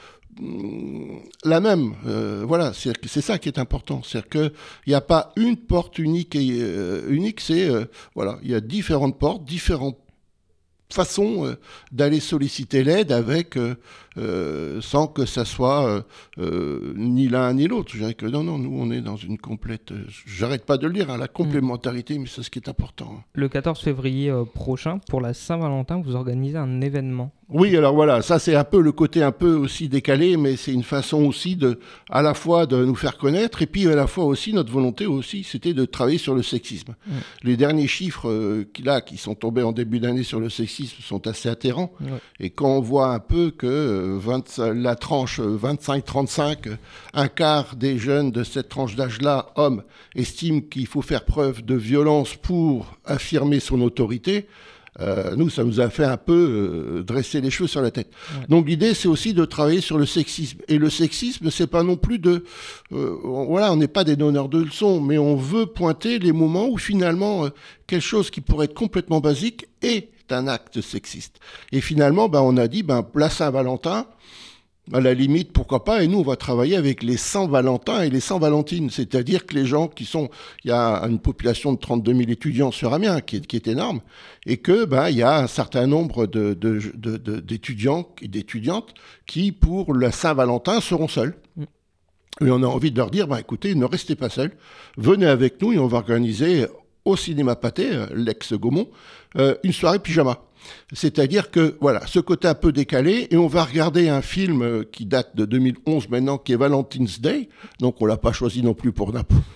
la 1.44 1.60
même. 1.60 1.94
Euh, 2.06 2.44
voilà, 2.48 2.72
c'est 2.74 3.22
ça 3.22 3.38
qui 3.38 3.50
est 3.50 3.60
important. 3.60 4.02
C'est-à-dire 4.04 4.30
qu'il 4.30 4.52
n'y 4.88 4.94
a 4.94 5.02
pas 5.02 5.34
une 5.36 5.58
porte 5.58 6.00
unique 6.00 6.36
et 6.36 6.50
euh, 6.62 7.10
unique, 7.10 7.42
c'est 7.42 7.70
euh, 7.70 7.86
voilà, 8.16 8.40
il 8.44 8.52
y 8.52 8.56
a 8.56 8.62
différentes 8.62 9.20
portes, 9.20 9.44
différentes 9.44 10.00
façons 10.92 11.46
euh, 11.46 11.56
d'aller 11.92 12.20
solliciter 12.20 12.84
l'aide 12.84 13.12
avec 13.12 13.58
euh, 14.18 14.82
sans 14.82 15.08
que 15.08 15.26
ça 15.26 15.46
soit 15.46 15.86
euh, 15.88 16.02
euh, 16.38 16.94
ni 16.98 17.30
l'un 17.30 17.54
ni 17.54 17.68
l'autre. 17.68 17.92
Je 17.94 18.00
dirais 18.00 18.14
que 18.14 18.26
non, 18.26 18.44
non, 18.44 18.58
nous 18.58 18.76
on 18.78 18.92
est 18.92 19.02
dans 19.02 19.16
une 19.16 19.38
complète. 19.38 19.94
J'arrête 20.26 20.66
pas 20.66 20.78
de 20.78 20.88
le 20.88 20.94
dire, 20.94 21.10
hein, 21.10 21.18
la 21.18 21.28
complémentarité, 21.28 22.20
mais 22.20 22.28
c'est 22.28 22.44
ce 22.44 22.50
qui 22.50 22.60
est 22.60 22.70
important. 22.70 23.16
hein. 23.18 23.24
Le 23.34 23.48
14 23.48 23.80
février 23.80 24.34
prochain, 24.54 25.00
pour 25.10 25.22
la 25.22 25.34
Saint-Valentin, 25.34 26.02
vous 26.02 26.16
organisez 26.16 26.58
un 26.58 26.82
événement. 26.82 27.32
Oui, 27.54 27.76
alors 27.76 27.94
voilà, 27.94 28.22
ça 28.22 28.40
c'est 28.40 28.56
un 28.56 28.64
peu 28.64 28.80
le 28.80 28.94
côté 28.94 29.22
un 29.22 29.34
peu 29.34 29.54
aussi 29.56 29.90
décalé, 29.90 30.38
mais 30.38 30.56
c'est 30.56 30.72
une 30.72 30.84
façon 30.84 31.26
aussi 31.26 31.58
de, 31.58 31.80
à 32.10 32.22
la 32.22 32.34
fois 32.34 32.66
de 32.66 32.86
nous 32.86 32.96
faire 32.96 33.18
connaître 33.18 33.62
et 33.62 33.66
puis 33.66 33.90
à 33.90 33.96
la 33.96 34.08
fois 34.08 34.24
aussi 34.24 34.54
notre 34.54 34.72
volonté 34.72 35.06
aussi, 35.06 35.44
c'était 35.44 35.74
de 35.74 35.84
travailler 35.84 36.18
sur 36.18 36.34
le 36.34 36.44
sexisme. 36.44 36.96
Mm. 37.06 37.12
Les 37.44 37.58
derniers 37.58 37.88
chiffres 37.88 38.30
euh, 38.30 38.70
qui 38.74 38.84
là 38.84 39.02
qui 39.02 39.18
sont 39.18 39.36
tombés 39.36 39.64
en 39.64 39.74
début 39.74 40.00
d'année 40.00 40.24
sur 40.24 40.40
le 40.40 40.50
sexisme 40.50 41.02
sont 41.02 41.28
assez 41.28 41.50
atterrants. 41.50 41.92
Ouais. 42.00 42.20
Et 42.40 42.52
quand 42.52 42.70
on 42.70 42.80
voit 42.80 43.14
un 43.14 43.20
peu 43.20 43.52
que 43.52 43.68
20 44.02 44.58
la 44.74 44.96
tranche 44.96 45.40
euh, 45.40 45.58
25-35, 45.58 46.68
euh, 46.68 46.76
un 47.14 47.28
quart 47.28 47.76
des 47.76 47.98
jeunes 47.98 48.32
de 48.32 48.44
cette 48.44 48.70
tranche 48.70 48.96
d'âge-là, 48.96 49.52
hommes, 49.56 49.84
estiment 50.16 50.62
qu'il 50.62 50.88
faut 50.88 51.02
faire 51.02 51.26
preuve 51.26 51.64
de 51.64 51.76
violence 51.76 52.36
pour 52.36 52.98
affirmer 53.06 53.60
son 53.60 53.82
autorité, 53.82 54.48
euh, 55.00 55.36
nous, 55.38 55.50
ça 55.50 55.64
nous 55.64 55.80
a 55.80 55.90
fait 55.90 56.04
un 56.04 56.18
peu 56.18 56.34
euh, 56.34 57.04
dresser 57.04 57.40
les 57.40 57.50
cheveux 57.50 57.68
sur 57.68 57.82
la 57.82 57.92
tête. 57.92 58.10
Ouais. 58.34 58.46
Donc 58.50 58.68
l'idée, 58.68 58.94
c'est 58.94 59.08
aussi 59.08 59.34
de 59.34 59.46
travailler 59.46 59.80
sur 59.80 59.98
le 59.98 60.06
sexisme. 60.06 60.60
Et 60.68 60.78
le 60.78 60.90
sexisme, 60.90 61.50
c'est 61.50 61.68
pas 61.68 61.84
non 61.84 61.96
plus 61.96 62.20
de... 62.20 62.44
euh, 62.92 63.18
voilà, 63.24 63.72
on 63.72 63.78
n'est 63.78 63.88
pas 63.88 64.04
des 64.04 64.18
donneurs 64.18 64.50
de 64.50 64.62
leçons, 64.62 65.00
mais 65.00 65.18
on 65.18 65.36
veut 65.36 65.66
pointer 65.66 66.20
les 66.20 66.34
moments 66.34 66.68
où 66.68 66.78
finalement, 66.78 67.48
quelque 67.88 68.02
chose 68.02 68.30
qui 68.30 68.42
pourrait 68.42 68.66
être 68.66 68.74
complètement 68.74 69.22
basique 69.22 69.68
est 69.82 70.10
un 70.32 70.48
acte 70.48 70.82
sexiste. 70.82 71.40
Et 71.72 71.82
finalement, 71.82 72.30
ben, 72.30 72.42
on 72.42 72.58
a 72.58 72.68
dit, 72.68 72.84
ben, 72.84 73.06
la 73.16 73.30
Saint-Valentin, 73.30 74.06
à 74.94 75.00
la 75.00 75.14
limite, 75.14 75.54
pourquoi 75.54 75.84
pas, 75.84 76.04
et 76.04 76.08
nous, 76.08 76.20
on 76.20 76.24
va 76.24 76.36
travailler 76.36 76.76
avec 76.76 77.04
les 77.04 77.18
Saint-Valentin 77.18 78.02
et 78.02 78.10
les 78.10 78.20
Saint-Valentines, 78.20 78.90
c'est-à-dire 78.90 79.46
que 79.46 79.56
les 79.56 79.66
gens 79.66 79.88
qui 79.88 80.06
sont, 80.06 80.30
il 80.64 80.70
y 80.70 80.72
a 80.72 81.02
une 81.04 81.20
population 81.20 81.74
de 81.74 81.78
32 81.78 82.14
000 82.14 82.30
étudiants 82.32 82.72
sur 82.72 82.94
Amiens, 82.94 83.22
qui 83.22 83.38
est, 83.38 83.46
qui 83.46 83.56
est 83.56 83.68
énorme, 83.68 84.02
et 84.46 84.58
que, 84.58 84.86
ben, 84.86 85.10
il 85.10 85.18
y 85.18 85.24
a 85.24 85.38
un 85.38 85.48
certain 85.48 85.88
nombre 85.88 86.26
de- 86.26 86.54
d'étudiants 87.40 88.10
et 88.22 88.28
d'étudiantes 88.28 88.94
qui, 89.28 89.52
pour 89.52 89.94
la 89.94 90.12
Saint-Valentin, 90.12 90.82
seront 90.82 91.08
seuls. 91.08 91.36
Mm. 91.56 91.64
Et 92.46 92.52
on 92.52 92.64
a 92.64 92.68
envie 92.68 92.92
de 92.92 92.98
leur 92.98 93.12
dire, 93.12 93.28
ben, 93.28 93.38
écoutez, 93.38 93.76
ne 93.76 93.86
restez 93.86 94.16
pas 94.16 94.30
seuls, 94.30 94.52
venez 94.98 95.28
avec 95.28 95.62
nous 95.62 95.74
et 95.74 95.80
on 95.80 95.88
va 95.88 96.00
organiser 96.00 96.66
au 97.06 97.16
cinéma 97.16 97.56
Pâté, 97.56 97.90
euh, 97.92 98.08
l'ex-Gaumont, 98.14 98.90
euh, 99.38 99.56
une 99.64 99.74
soirée 99.74 100.00
pyjama. 100.00 100.40
C'est-à-dire 100.94 101.52
que, 101.52 101.76
voilà, 101.82 102.06
ce 102.08 102.20
côté 102.20 102.48
un 102.48 102.54
peu 102.54 102.72
décalé, 102.72 103.28
et 103.32 103.38
on 103.38 103.48
va 103.48 103.64
regarder 103.64 104.10
un 104.10 104.22
film 104.22 104.62
euh, 104.62 104.84
qui 104.92 105.06
date 105.06 105.36
de 105.36 105.46
2011 105.46 106.10
maintenant, 106.10 106.38
qui 106.38 106.54
est 106.54 106.58
Valentine's 106.58 107.22
Day, 107.22 107.50
donc 107.80 108.02
on 108.02 108.06
l'a 108.06 108.18
pas 108.18 108.32
choisi 108.34 108.62
non 108.62 108.74
plus 108.74 108.92
pour, 108.92 109.12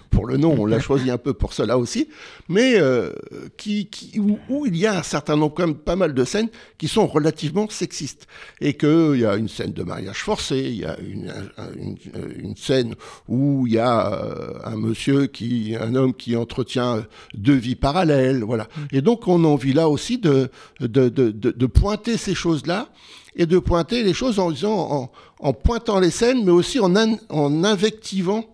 pour 0.10 0.26
le 0.26 0.38
nom, 0.38 0.56
on 0.58 0.66
l'a 0.66 0.80
choisi 0.90 1.10
un 1.12 1.18
peu 1.18 1.34
pour 1.34 1.54
cela 1.54 1.78
aussi, 1.78 2.08
mais 2.48 2.76
euh, 2.80 3.12
qui, 3.58 3.88
qui- 3.88 4.20
où, 4.20 4.40
où 4.50 4.66
il 4.66 4.78
y 4.78 4.86
a 4.86 4.98
un 4.98 5.04
certain 5.04 5.36
nombre, 5.36 5.54
quand 5.54 5.68
même 5.68 5.76
pas 5.76 5.96
mal 5.98 6.14
de 6.14 6.24
scènes 6.24 6.50
qui 6.78 6.88
sont 6.88 7.06
relativement 7.08 7.68
sexistes, 7.70 8.28
et 8.62 8.74
qu'il 8.76 9.18
y 9.20 9.26
a 9.26 9.36
une 9.36 9.50
scène 9.50 9.74
de 9.74 9.84
mariage 9.84 10.24
forcé, 10.24 10.58
il 10.60 10.78
y 10.78 10.86
a 10.86 10.98
une, 11.00 11.30
un- 11.58 11.74
une, 11.78 11.98
une 12.38 12.56
scène 12.56 12.96
où 13.28 13.68
il 13.68 13.74
y 13.74 13.78
a 13.80 14.14
euh, 14.24 14.54
un 14.64 14.78
monsieur 14.78 15.28
qui, 15.28 15.76
un 15.80 15.96
homme 15.96 16.14
qui 16.14 16.36
entretient 16.38 16.98
euh, 16.98 17.02
deux 17.34 17.56
vies 17.56 17.76
parallèles, 17.76 18.44
voilà. 18.44 18.68
Et 18.94 19.02
donc 19.02 19.28
on 19.28 19.44
a 19.44 19.48
envie 19.48 19.74
là 19.74 19.90
aussi 19.90 20.18
de, 20.18 20.50
de, 20.80 20.88
de, 21.00 21.66
pointer 21.66 22.18
ces 22.18 22.36
choses-là 22.36 22.90
et 23.36 23.46
de 23.46 23.60
pointer 23.60 24.04
les 24.04 24.14
choses 24.14 24.40
en 24.40 25.54
pointant 25.54 26.00
les 26.00 26.12
scènes, 26.12 26.46
mais 26.46 26.52
aussi 26.52 26.80
en, 26.80 26.96
in- 26.96 27.18
en 27.30 27.64
invectivant 27.64 28.46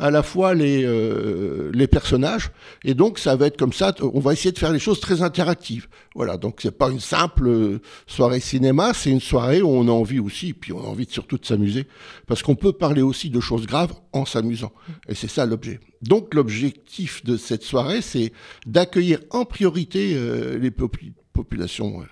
à 0.00 0.12
la 0.12 0.22
fois 0.22 0.54
les, 0.54 0.84
euh, 0.84 1.72
les 1.74 1.88
personnages. 1.88 2.52
Et 2.84 2.94
donc, 2.94 3.18
ça 3.18 3.34
va 3.34 3.46
être 3.48 3.56
comme 3.56 3.72
ça. 3.72 3.92
On 4.00 4.20
va 4.20 4.32
essayer 4.32 4.52
de 4.52 4.58
faire 4.58 4.72
les 4.72 4.78
choses 4.78 5.00
très 5.00 5.22
interactives. 5.22 5.88
Voilà, 6.14 6.36
donc 6.36 6.60
c'est 6.62 6.76
pas 6.76 6.88
une 6.90 7.00
simple 7.00 7.80
soirée 8.06 8.38
cinéma, 8.38 8.94
c'est 8.94 9.10
une 9.10 9.20
soirée 9.20 9.60
où 9.60 9.68
on 9.68 9.88
a 9.88 9.90
envie 9.90 10.20
aussi, 10.20 10.52
puis 10.52 10.72
on 10.72 10.78
a 10.78 10.86
envie 10.86 11.06
surtout 11.10 11.36
de 11.36 11.44
s'amuser, 11.44 11.86
parce 12.28 12.42
qu'on 12.44 12.54
peut 12.54 12.72
parler 12.72 13.02
aussi 13.02 13.28
de 13.28 13.40
choses 13.40 13.66
graves 13.66 13.92
en 14.12 14.24
s'amusant. 14.24 14.72
Et 15.08 15.16
c'est 15.16 15.28
ça 15.28 15.46
l'objet. 15.46 15.80
Donc 16.02 16.32
l'objectif 16.32 17.24
de 17.24 17.36
cette 17.36 17.64
soirée, 17.64 18.00
c'est 18.00 18.32
d'accueillir 18.66 19.18
en 19.30 19.44
priorité 19.44 20.12
euh, 20.14 20.58
les 20.58 20.70
populations 20.70 21.14
euh, 21.40 22.04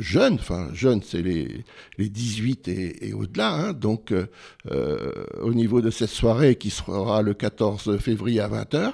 jeunes, 0.00 0.34
enfin 0.34 0.68
jeunes, 0.72 1.02
c'est 1.02 1.22
les, 1.22 1.64
les 1.98 2.08
18 2.08 2.68
et, 2.68 3.12
au-delà, 3.12 3.52
hein. 3.52 3.72
donc 3.72 4.12
euh, 4.12 5.10
au 5.40 5.54
niveau 5.54 5.80
de 5.80 5.90
cette 5.90 6.10
soirée 6.10 6.56
qui 6.56 6.70
sera 6.70 7.22
le 7.22 7.34
14 7.34 7.98
février 7.98 8.40
à 8.40 8.48
20h. 8.48 8.92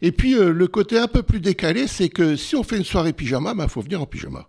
Et 0.00 0.12
puis 0.12 0.34
le 0.34 0.66
côté 0.68 0.98
un 0.98 1.08
peu 1.08 1.22
plus 1.22 1.40
décalé, 1.40 1.88
c'est 1.88 2.08
que 2.08 2.36
si 2.36 2.54
on 2.54 2.62
fait 2.62 2.76
une 2.76 2.84
soirée 2.84 3.12
pyjama, 3.12 3.52
il 3.52 3.58
ben, 3.58 3.68
faut 3.68 3.80
venir 3.80 4.00
en 4.00 4.06
pyjama. 4.06 4.48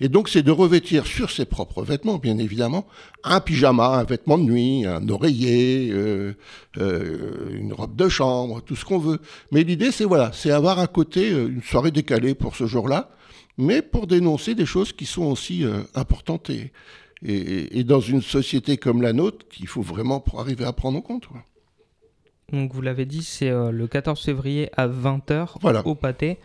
Et 0.00 0.08
donc, 0.08 0.28
c'est 0.28 0.42
de 0.42 0.50
revêtir 0.50 1.06
sur 1.06 1.30
ses 1.30 1.44
propres 1.44 1.82
vêtements, 1.82 2.18
bien 2.18 2.38
évidemment, 2.38 2.86
un 3.22 3.40
pyjama, 3.40 3.88
un 3.88 4.04
vêtement 4.04 4.38
de 4.38 4.44
nuit, 4.44 4.84
un 4.86 5.08
oreiller, 5.08 5.90
euh, 5.92 6.34
euh, 6.78 7.58
une 7.58 7.72
robe 7.72 7.96
de 7.96 8.08
chambre, 8.08 8.60
tout 8.60 8.76
ce 8.76 8.84
qu'on 8.84 8.98
veut. 8.98 9.20
Mais 9.52 9.62
l'idée, 9.62 9.90
c'est 9.92 10.04
voilà, 10.04 10.30
c'est 10.32 10.50
avoir 10.50 10.78
un 10.78 10.86
côté, 10.86 11.30
euh, 11.32 11.48
une 11.48 11.62
soirée 11.62 11.90
décalée 11.90 12.34
pour 12.34 12.56
ce 12.56 12.66
jour-là, 12.66 13.10
mais 13.56 13.82
pour 13.82 14.06
dénoncer 14.06 14.54
des 14.54 14.66
choses 14.66 14.92
qui 14.92 15.06
sont 15.06 15.24
aussi 15.24 15.64
importantes 15.94 16.50
et, 16.50 16.72
et, 17.22 17.84
dans 17.84 18.00
une 18.00 18.22
société 18.22 18.76
comme 18.76 19.00
la 19.00 19.12
nôtre 19.12 19.46
qu'il 19.48 19.66
faut 19.66 19.82
vraiment 19.82 20.22
arriver 20.36 20.64
à 20.64 20.72
prendre 20.72 20.98
en 20.98 21.00
compte. 21.00 21.28
Donc, 22.52 22.72
vous 22.72 22.82
l'avez 22.82 23.06
dit, 23.06 23.22
c'est 23.22 23.50
le 23.50 23.86
14 23.86 24.22
février 24.22 24.70
à 24.76 24.88
20h 24.88 25.84
au 25.84 25.94
pâté. 25.94 26.38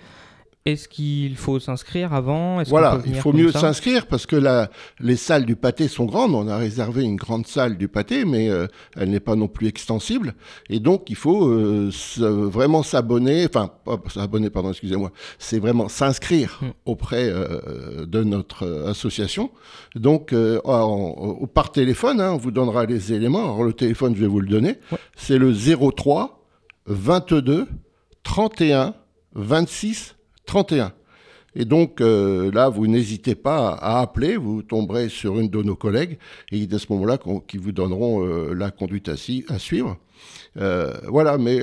Est-ce 0.65 0.89
qu'il 0.89 1.37
faut 1.37 1.57
s'inscrire 1.59 2.13
avant? 2.13 2.61
Voilà, 2.63 2.99
il 3.05 3.15
faut 3.15 3.31
mieux 3.31 3.51
s'inscrire 3.51 4.07
parce 4.07 4.25
que 4.25 4.35
la, 4.35 4.69
les 4.99 5.15
salles 5.15 5.45
du 5.45 5.55
pâté 5.55 5.87
sont 5.87 6.03
grandes. 6.05 6.35
On 6.35 6.49
a 6.49 6.57
réservé 6.57 7.03
une 7.03 7.15
grande 7.15 7.47
salle 7.47 7.77
du 7.77 7.87
pâté, 7.87 8.25
mais 8.25 8.49
euh, 8.49 8.67
elle 8.97 9.09
n'est 9.09 9.21
pas 9.21 9.35
non 9.35 9.47
plus 9.47 9.67
extensible. 9.67 10.35
Et 10.69 10.81
donc, 10.81 11.09
il 11.09 11.15
faut 11.15 11.47
euh, 11.47 11.89
vraiment 12.19 12.83
s'abonner, 12.83 13.45
enfin, 13.45 13.71
s'abonner, 14.13 14.49
pardon, 14.49 14.71
excusez-moi, 14.71 15.11
c'est 15.37 15.59
vraiment 15.59 15.87
s'inscrire 15.87 16.59
hmm. 16.61 16.69
auprès 16.85 17.29
euh, 17.29 18.05
de 18.05 18.23
notre 18.23 18.67
association. 18.85 19.51
Donc, 19.95 20.35
par 21.53 21.71
téléphone, 21.71 22.19
hein, 22.19 22.33
on 22.33 22.37
vous 22.37 22.51
donnera 22.51 22.85
les 22.85 23.13
éléments. 23.13 23.43
Alors, 23.43 23.63
le 23.63 23.73
téléphone, 23.73 24.13
je 24.13 24.21
vais 24.21 24.27
vous 24.27 24.41
le 24.41 24.47
donner. 24.47 24.75
C'est 25.15 25.37
le 25.37 25.53
03 25.53 26.45
22 26.85 27.67
31 28.23 28.93
26 29.35 30.15
31. 30.49 30.93
Et 31.55 31.65
donc 31.65 32.01
euh, 32.01 32.51
là, 32.51 32.69
vous 32.69 32.87
n'hésitez 32.87 33.35
pas 33.35 33.73
à 33.73 34.01
appeler, 34.01 34.35
vous 34.35 34.63
tomberez 34.63 35.09
sur 35.09 35.39
une 35.39 35.47
de 35.47 35.61
nos 35.61 35.75
collègues, 35.75 36.17
et 36.51 36.67
à 36.71 36.79
ce 36.79 36.87
moment-là, 36.89 37.19
qui 37.47 37.57
vous 37.57 37.71
donneront 37.71 38.25
euh, 38.25 38.53
la 38.53 38.71
conduite 38.71 39.09
à, 39.09 39.15
suivre. 39.15 39.97
Euh, 40.57 40.93
voilà, 41.07 41.37
mais 41.37 41.59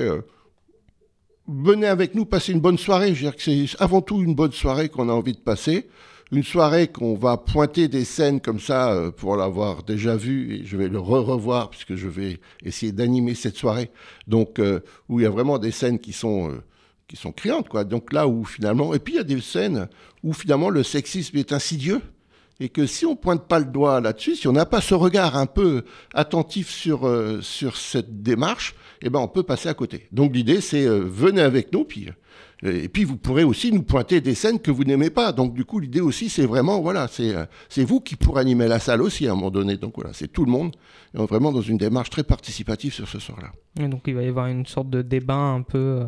venez 1.47 1.87
avec 1.87 2.15
nous 2.15 2.25
passer 2.25 2.53
une 2.53 2.61
bonne 2.61 2.77
soirée. 2.77 3.13
Je 3.13 3.25
veux 3.25 3.31
dire 3.31 3.35
que 3.35 3.41
c'est 3.41 3.65
avant 3.79 4.01
tout 4.01 4.21
une 4.21 4.35
bonne 4.35 4.53
soirée 4.53 4.87
qu'on 4.87 5.09
a 5.09 5.13
envie 5.13 5.33
de 5.33 5.39
passer. 5.39 5.87
Une 6.31 6.43
soirée 6.43 6.87
qu'on 6.87 7.15
va 7.15 7.37
pointer 7.37 7.87
des 7.87 8.03
scènes 8.03 8.41
comme 8.41 8.59
ça 8.59 9.11
pour 9.17 9.37
l'avoir 9.37 9.83
déjà 9.83 10.15
vu, 10.15 10.55
et 10.55 10.65
je 10.65 10.75
vais 10.75 10.89
le 10.89 10.99
re-revoir 10.99 11.69
puisque 11.69 11.95
je 11.95 12.07
vais 12.07 12.39
essayer 12.63 12.91
d'animer 12.91 13.35
cette 13.35 13.55
soirée. 13.55 13.91
Donc, 14.27 14.61
où 15.07 15.19
il 15.19 15.23
y 15.23 15.25
a 15.25 15.29
vraiment 15.29 15.57
des 15.57 15.71
scènes 15.71 15.99
qui 15.99 16.11
sont 16.13 16.51
qui 17.07 17.15
sont 17.15 17.31
criantes, 17.31 17.69
quoi. 17.69 17.83
Donc 17.83 18.13
là 18.13 18.27
où 18.27 18.43
finalement, 18.43 18.93
et 18.93 18.99
puis 18.99 19.13
il 19.13 19.17
y 19.17 19.19
a 19.19 19.23
des 19.23 19.41
scènes 19.41 19.87
où 20.23 20.33
finalement 20.33 20.69
le 20.69 20.83
sexisme 20.83 21.37
est 21.37 21.53
insidieux 21.53 22.01
et 22.59 22.69
que 22.69 22.85
si 22.85 23.05
on 23.05 23.15
pointe 23.15 23.47
pas 23.47 23.59
le 23.59 23.65
doigt 23.65 24.01
là-dessus, 24.01 24.35
si 24.35 24.47
on 24.47 24.51
n'a 24.51 24.65
pas 24.65 24.81
ce 24.81 24.93
regard 24.93 25.37
un 25.37 25.45
peu 25.45 25.83
attentif 26.13 26.69
sur 26.69 27.07
euh, 27.07 27.39
sur 27.41 27.77
cette 27.77 28.23
démarche, 28.23 28.75
eh 29.01 29.09
ben 29.09 29.19
on 29.19 29.27
peut 29.27 29.43
passer 29.43 29.69
à 29.69 29.73
côté. 29.73 30.07
Donc 30.11 30.35
l'idée 30.35 30.61
c'est 30.61 30.85
euh, 30.85 30.99
venez 30.99 31.41
avec 31.41 31.71
nous, 31.71 31.83
puis 31.83 32.09
euh, 32.09 32.83
et 32.83 32.89
puis 32.89 33.03
vous 33.03 33.17
pourrez 33.17 33.43
aussi 33.43 33.71
nous 33.71 33.83
pointer 33.83 34.21
des 34.21 34.33
scènes 34.33 34.59
que 34.59 34.71
vous 34.71 34.83
n'aimez 34.83 35.11
pas. 35.11 35.31
Donc 35.31 35.53
du 35.53 35.65
coup 35.65 35.79
l'idée 35.79 36.01
aussi 36.01 36.29
c'est 36.29 36.45
vraiment 36.45 36.81
voilà 36.81 37.07
c'est 37.07 37.83
vous 37.83 38.01
qui 38.01 38.15
pourrez 38.15 38.41
animer 38.41 38.67
la 38.67 38.79
salle 38.79 39.03
aussi 39.03 39.27
à 39.27 39.33
un 39.33 39.35
moment 39.35 39.51
donné. 39.51 39.77
Donc 39.77 39.93
voilà 39.95 40.13
c'est 40.13 40.27
tout 40.27 40.45
le 40.45 40.51
monde 40.51 40.75
et 41.13 41.19
on 41.19 41.25
est 41.25 41.27
vraiment 41.27 41.51
dans 41.51 41.61
une 41.61 41.77
démarche 41.77 42.09
très 42.09 42.23
participative 42.23 42.93
sur 42.93 43.07
ce 43.07 43.19
soir-là. 43.19 43.51
Et 43.79 43.87
donc 43.87 44.01
il 44.07 44.15
va 44.15 44.23
y 44.23 44.27
avoir 44.27 44.47
une 44.47 44.65
sorte 44.65 44.89
de 44.89 45.03
débat 45.03 45.35
un 45.35 45.61
peu. 45.61 46.03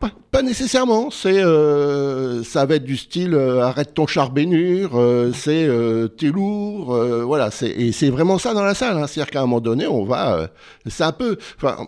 Pas, 0.00 0.42
nécessairement. 0.42 1.10
C'est, 1.10 1.44
euh, 1.44 2.42
ça 2.44 2.64
va 2.64 2.76
être 2.76 2.84
du 2.84 2.96
style 2.96 3.34
euh, 3.34 3.60
arrête 3.62 3.92
ton 3.92 4.06
charbénure, 4.06 4.92
euh, 4.94 5.32
c'est 5.34 5.68
t'es 6.16 6.28
lourd, 6.28 6.96
voilà. 7.26 7.50
C'est, 7.50 7.68
et 7.68 7.92
c'est 7.92 8.08
vraiment 8.08 8.38
ça 8.38 8.54
dans 8.54 8.64
la 8.64 8.74
salle. 8.74 8.96
Hein. 8.96 9.06
C'est-à-dire 9.06 9.30
qu'à 9.30 9.40
un 9.40 9.42
moment 9.42 9.60
donné, 9.60 9.86
on 9.86 10.04
va, 10.04 10.48
c'est 10.86 11.04
un 11.04 11.12
peu, 11.12 11.36
enfin, 11.56 11.86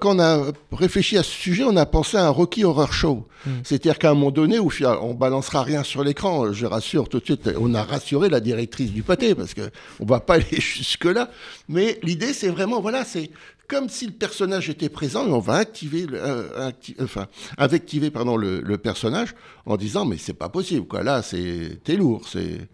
quand 0.00 0.16
on 0.16 0.20
a 0.20 0.42
réfléchi 0.72 1.16
à 1.16 1.22
ce 1.22 1.30
sujet, 1.30 1.64
on 1.64 1.76
a 1.76 1.86
pensé 1.86 2.18
à 2.18 2.26
un 2.26 2.30
Rocky 2.30 2.64
Horror 2.64 2.92
Show. 2.92 3.26
Hmm. 3.46 3.50
C'est-à-dire 3.64 3.98
qu'à 3.98 4.10
un 4.10 4.14
moment 4.14 4.30
donné, 4.30 4.58
où 4.58 4.70
on 5.00 5.14
balancera 5.14 5.62
rien 5.62 5.82
sur 5.82 6.04
l'écran, 6.04 6.52
je 6.52 6.66
rassure 6.66 7.08
tout 7.08 7.20
de 7.20 7.24
suite, 7.24 7.50
on 7.58 7.74
a 7.74 7.82
rassuré 7.82 8.28
la 8.28 8.40
directrice 8.40 8.92
du 8.92 9.02
pâté 9.02 9.34
parce 9.34 9.54
que 9.54 9.70
on 10.00 10.04
va 10.04 10.20
pas 10.20 10.34
aller 10.36 10.60
jusque 10.60 11.04
là. 11.06 11.30
Mais 11.68 11.98
l'idée, 12.02 12.32
c'est 12.32 12.48
vraiment, 12.48 12.80
voilà, 12.80 13.04
c'est 13.04 13.30
comme 13.68 13.88
si 13.88 14.06
le 14.06 14.12
personnage 14.12 14.68
était 14.70 14.88
présent, 14.88 15.26
et 15.26 15.32
on 15.32 15.40
va 15.40 15.54
activer, 15.54 16.06
euh, 16.12 16.70
enfin, 17.00 17.26
activer 17.56 18.10
pardon, 18.10 18.36
le, 18.36 18.78
personnage 18.78 19.34
en 19.64 19.76
disant 19.76 20.04
mais 20.04 20.18
c'est 20.18 20.34
pas 20.34 20.48
possible 20.48 20.86
quoi. 20.86 21.02
Là 21.02 21.22
c'est 21.22 21.80
t'es 21.82 21.96
lourd, 21.96 22.28
c'est 22.28 22.68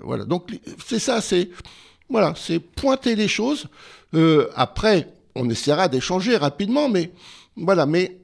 voilà. 0.00 0.24
Donc 0.24 0.50
c'est 0.84 0.98
ça, 0.98 1.20
c'est 1.20 1.50
voilà, 2.08 2.34
c'est 2.36 2.58
pointer 2.58 3.14
les 3.14 3.28
choses. 3.28 3.68
Euh, 4.14 4.48
après, 4.56 5.12
on 5.34 5.48
essaiera 5.48 5.88
d'échanger 5.88 6.36
rapidement, 6.36 6.88
mais 6.88 7.12
voilà, 7.56 7.86
mais 7.86 8.18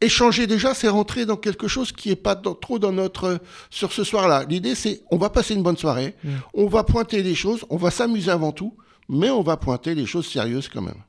échanger 0.00 0.46
déjà, 0.46 0.74
c'est 0.74 0.88
rentrer 0.88 1.24
dans 1.24 1.36
quelque 1.36 1.66
chose 1.66 1.90
qui 1.90 2.10
est 2.10 2.16
pas 2.16 2.36
trop 2.36 2.78
dans 2.78 2.92
notre 2.92 3.40
sur 3.70 3.92
ce 3.92 4.04
soir-là. 4.04 4.44
L'idée 4.48 4.74
c'est 4.74 5.02
on 5.10 5.16
va 5.16 5.30
passer 5.30 5.54
une 5.54 5.62
bonne 5.62 5.78
soirée, 5.78 6.14
mmh. 6.22 6.30
on 6.54 6.66
va 6.66 6.84
pointer 6.84 7.22
les 7.22 7.34
choses, 7.34 7.64
on 7.70 7.76
va 7.76 7.90
s'amuser 7.90 8.30
avant 8.30 8.52
tout 8.52 8.76
mais 9.08 9.30
on 9.30 9.42
va 9.42 9.56
pointer 9.56 9.94
les 9.94 10.06
choses 10.06 10.26
sérieuses 10.26 10.68
quand 10.68 10.82
même. 10.82 11.02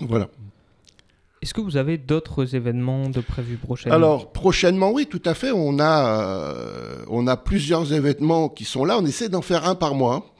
Voilà. 0.00 0.28
Est-ce 1.42 1.54
que 1.54 1.60
vous 1.60 1.76
avez 1.76 1.98
d'autres 1.98 2.54
événements 2.54 3.08
de 3.08 3.20
prévus 3.20 3.56
prochainement? 3.56 3.94
Alors, 3.94 4.32
prochainement, 4.32 4.90
oui, 4.90 5.06
tout 5.06 5.22
à 5.24 5.34
fait. 5.34 5.52
On 5.52 5.78
a, 5.78 6.20
euh, 6.20 7.04
on 7.08 7.26
a 7.26 7.36
plusieurs 7.36 7.92
événements 7.92 8.48
qui 8.48 8.64
sont 8.64 8.84
là. 8.84 8.98
On 8.98 9.06
essaie 9.06 9.28
d'en 9.28 9.42
faire 9.42 9.68
un 9.68 9.74
par 9.74 9.94
mois. 9.94 10.34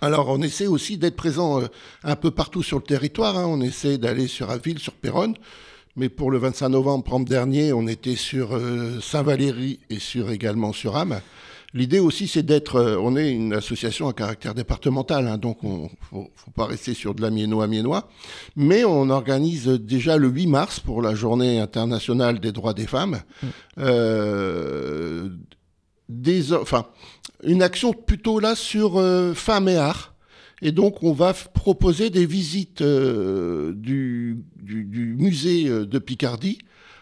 Alors, 0.00 0.28
on 0.28 0.40
essaie 0.40 0.66
aussi 0.66 0.98
d'être 0.98 1.16
présent 1.16 1.60
euh, 1.60 1.66
un 2.04 2.14
peu 2.14 2.30
partout 2.30 2.62
sur 2.62 2.76
le 2.76 2.84
territoire. 2.84 3.36
Hein. 3.36 3.46
On 3.48 3.60
essaie 3.60 3.98
d'aller 3.98 4.28
sur 4.28 4.50
Aville, 4.50 4.78
sur 4.78 4.92
Péronne. 4.92 5.34
Mais 5.96 6.08
pour 6.08 6.30
le 6.30 6.38
25 6.38 6.68
novembre 6.68 7.24
dernier, 7.24 7.72
on 7.72 7.88
était 7.88 8.14
sur 8.14 8.54
euh, 8.54 9.00
Saint-Valéry 9.00 9.80
et 9.90 9.98
sur, 9.98 10.30
également 10.30 10.72
sur 10.72 10.96
Am. 10.96 11.20
L'idée 11.74 11.98
aussi, 11.98 12.28
c'est 12.28 12.42
d'être. 12.42 12.76
Euh, 12.76 12.96
on 12.98 13.14
est 13.16 13.30
une 13.30 13.52
association 13.52 14.08
à 14.08 14.14
caractère 14.14 14.54
départemental, 14.54 15.28
hein, 15.28 15.36
donc 15.36 15.62
on 15.62 15.82
ne 15.82 15.88
faut, 16.00 16.50
pas 16.56 16.64
rester 16.64 16.94
sur 16.94 17.14
de 17.14 17.20
la 17.20 17.30
miennois-miennois. 17.30 18.08
Mais 18.56 18.84
on 18.84 19.10
organise 19.10 19.66
déjà 19.66 20.16
le 20.16 20.28
8 20.28 20.46
mars 20.46 20.80
pour 20.80 21.02
la 21.02 21.14
Journée 21.14 21.60
internationale 21.60 22.40
des 22.40 22.52
droits 22.52 22.72
des 22.72 22.86
femmes. 22.86 23.20
Mm. 23.42 23.46
Euh, 23.80 25.28
des, 26.08 26.54
enfin, 26.54 26.86
une 27.42 27.62
action 27.62 27.92
plutôt 27.92 28.40
là 28.40 28.54
sur 28.54 28.96
euh, 28.96 29.34
femmes 29.34 29.68
et 29.68 29.76
art. 29.76 30.14
Et 30.62 30.72
donc, 30.72 31.02
on 31.02 31.12
va 31.12 31.34
proposer 31.34 32.08
des 32.08 32.26
visites 32.26 32.82
du, 32.82 34.42
du, 34.56 35.14
musée 35.16 35.68
de 35.68 35.98
Picardie 36.00 36.58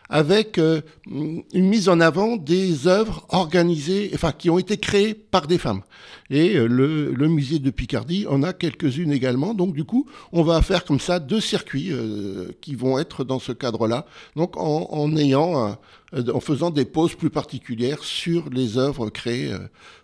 avec 0.08 0.58
euh, 0.58 0.80
une 1.06 1.68
mise 1.68 1.88
en 1.88 2.00
avant 2.00 2.36
des 2.36 2.86
œuvres 2.86 3.26
organisées, 3.30 4.10
enfin 4.14 4.32
qui 4.32 4.50
ont 4.50 4.58
été 4.58 4.76
créées 4.76 5.14
par 5.14 5.46
des 5.46 5.58
femmes. 5.58 5.82
Et 6.30 6.56
euh, 6.56 6.66
le, 6.66 7.28
musée 7.28 7.58
de 7.58 7.70
Picardie 7.70 8.26
en 8.28 8.42
a 8.42 8.52
quelques-unes 8.52 9.12
également. 9.12 9.54
Donc 9.54 9.75
du 9.75 9.84
coup, 9.84 10.06
on 10.32 10.42
va 10.42 10.62
faire 10.62 10.84
comme 10.84 11.00
ça 11.00 11.18
deux 11.18 11.40
circuits 11.40 11.92
euh, 11.92 12.52
qui 12.60 12.75
vont 12.75 12.98
être 12.98 13.25
dans 13.25 13.38
ce 13.38 13.52
cadre-là. 13.52 14.06
Donc 14.36 14.56
en, 14.56 15.16
ayant, 15.16 15.76
en 16.12 16.40
faisant 16.40 16.70
des 16.70 16.84
pauses 16.84 17.14
plus 17.14 17.30
particulières 17.30 18.02
sur 18.04 18.50
les 18.50 18.78
œuvres 18.78 19.10
créées 19.10 19.52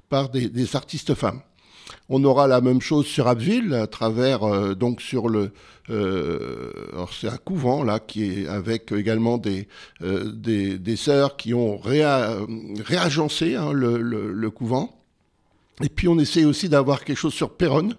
par 0.09 0.29
des 0.29 0.77
artistes 0.77 1.15
femmes. 1.15 1.41
On 2.09 2.23
aura 2.25 2.47
la 2.47 2.61
même 2.61 2.81
chose 2.81 3.07
sur 3.07 3.29
Abbeville, 3.29 3.75
à 3.75 3.87
travers, 3.87 4.43
euh, 4.43 4.75
donc 4.75 5.01
sur 5.01 5.29
le. 5.29 5.53
Euh, 5.91 6.71
c'est 7.19 7.29
un 7.29 7.37
couvent, 7.37 7.83
là, 7.83 7.99
qui 7.99 8.25
est 8.25 8.49
avec 8.49 8.93
également 8.93 9.39
des, 9.39 9.67
euh, 10.03 10.31
des, 10.33 10.97
sœurs 10.97 11.37
qui 11.37 11.55
ont 11.55 11.79
réagencé 11.79 13.57
hein, 13.57 13.73
le, 13.73 14.51
couvent. 14.51 15.01
Et 15.83 15.89
puis 15.89 16.07
on 16.07 16.19
essaie 16.19 16.45
aussi 16.45 16.69
d'avoir 16.69 17.05
quelque 17.05 17.17
chose 17.17 17.35
sur 17.35 17.51
Péronne, 17.51 17.97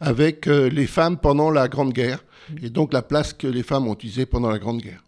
avec 0.00 0.46
les 0.46 0.86
femmes 0.86 1.18
pendant 1.18 1.50
la 1.50 1.68
Grande 1.68 1.92
Guerre, 1.92 2.24
et 2.62 2.70
donc 2.70 2.92
la 2.92 3.02
place 3.02 3.32
que 3.32 3.46
les 3.46 3.62
femmes 3.62 3.86
ont 3.86 3.94
utilisée 3.94 4.26
pendant 4.26 4.48
la 4.48 4.58
Grande 4.58 4.80
Guerre. 4.80 5.02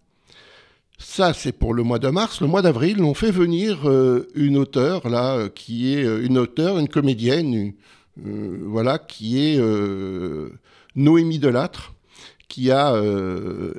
Ça, 0.98 1.32
c'est 1.32 1.52
pour 1.52 1.74
le 1.74 1.84
mois 1.84 2.00
de 2.00 2.08
mars. 2.08 2.40
Le 2.40 2.48
mois 2.48 2.60
d'avril, 2.60 3.02
on 3.02 3.14
fait 3.14 3.30
venir 3.30 3.88
une 4.34 4.58
auteure, 4.58 5.08
là, 5.08 5.48
qui 5.48 5.94
est 5.94 6.02
une 6.02 6.36
auteure, 6.36 6.78
une 6.78 6.88
comédienne, 6.88 7.72
voilà, 8.24 8.98
qui 8.98 9.38
est 9.38 9.60
Noémie 10.96 11.38
Delattre, 11.38 11.94
qui 12.48 12.70
a 12.70 12.94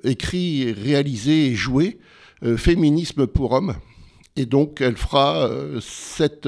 écrit, 0.03 0.71
réalisé 0.71 1.47
et 1.47 1.55
joué 1.55 1.99
Féminisme 2.57 3.27
pour 3.27 3.51
hommes. 3.51 3.75
Et 4.35 4.45
donc, 4.45 4.81
elle 4.81 4.97
fera 4.97 5.49
cette 5.81 6.47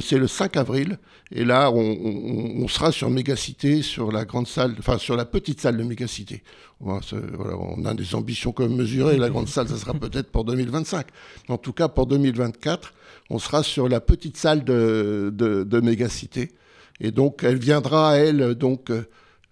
c'est 0.00 0.18
le 0.18 0.26
5 0.26 0.56
avril. 0.56 0.98
Et 1.30 1.44
là, 1.44 1.70
on, 1.70 2.66
sera 2.68 2.90
sur 2.90 3.10
Mégacité, 3.10 3.82
sur 3.82 4.10
la 4.10 4.24
grande 4.24 4.46
salle, 4.46 4.74
enfin 4.78 4.96
sur 4.96 5.14
la 5.14 5.26
petite 5.26 5.60
salle 5.60 5.76
de 5.76 5.82
Mégacité. 5.82 6.42
On, 6.80 7.00
on 7.12 7.84
a 7.84 7.94
des 7.94 8.14
ambitions 8.14 8.52
comme 8.52 8.76
mesurées. 8.76 9.18
La 9.18 9.28
grande 9.28 9.48
salle, 9.48 9.68
ça 9.68 9.76
sera 9.76 9.92
peut-être 10.00 10.30
pour 10.30 10.44
2025. 10.44 11.06
En 11.48 11.58
tout 11.58 11.72
cas, 11.72 11.88
pour 11.88 12.06
2024, 12.06 12.94
on 13.30 13.38
sera 13.38 13.62
sur 13.62 13.88
la 13.88 14.00
petite 14.00 14.38
salle 14.38 14.64
de, 14.64 15.30
de, 15.34 15.80
Mégacité. 15.80 16.50
Et 17.00 17.10
donc, 17.10 17.42
elle 17.44 17.58
viendra, 17.58 18.16
elle, 18.18 18.54
donc, 18.54 18.90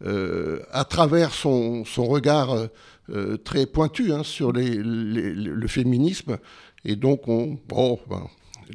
euh, 0.04 0.60
à 0.72 0.84
travers 0.84 1.32
son, 1.32 1.84
son 1.84 2.06
regard 2.06 2.68
euh, 3.10 3.36
très 3.38 3.66
pointu 3.66 4.12
hein, 4.12 4.22
sur 4.24 4.52
les, 4.52 4.74
le 4.82 5.66
féminisme. 5.68 6.38
Et 6.84 6.96
donc, 6.96 7.28
on, 7.28 7.58
bon, 7.68 7.98
ben, 8.08 8.26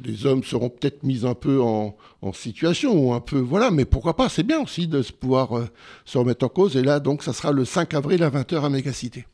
les 0.04 0.26
hommes 0.26 0.42
seront 0.42 0.68
peut-être 0.68 1.02
mis 1.02 1.26
un 1.26 1.34
peu 1.34 1.60
en, 1.60 1.96
situation, 2.32 2.94
ou 2.94 3.12
un 3.12 3.20
peu, 3.20 3.38
voilà, 3.38 3.70
mais 3.70 3.84
pourquoi 3.84 4.14
pas, 4.14 4.28
c'est 4.28 4.44
bien 4.44 4.60
aussi 4.60 4.86
de 4.86 5.02
pouvoir 5.02 5.58
euh, 5.58 5.68
se 6.04 6.18
remettre 6.18 6.44
en 6.44 6.48
cause. 6.48 6.76
Et 6.76 6.82
là, 6.82 7.00
donc, 7.00 7.22
ça 7.22 7.32
sera 7.32 7.52
le 7.52 7.64
5 7.64 7.94
avril 7.94 8.22
à 8.22 8.30
20h 8.30 8.64
à 8.64 8.70
Mégacité. 8.70 9.26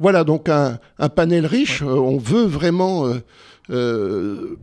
Voilà, 0.00 0.24
donc 0.24 0.48
un, 0.48 0.78
panel 1.14 1.46
riche. 1.46 1.82
Euh, 1.82 1.94
on 1.94 2.18
veut 2.18 2.44
vraiment... 2.44 3.06
Euh, 3.70 4.56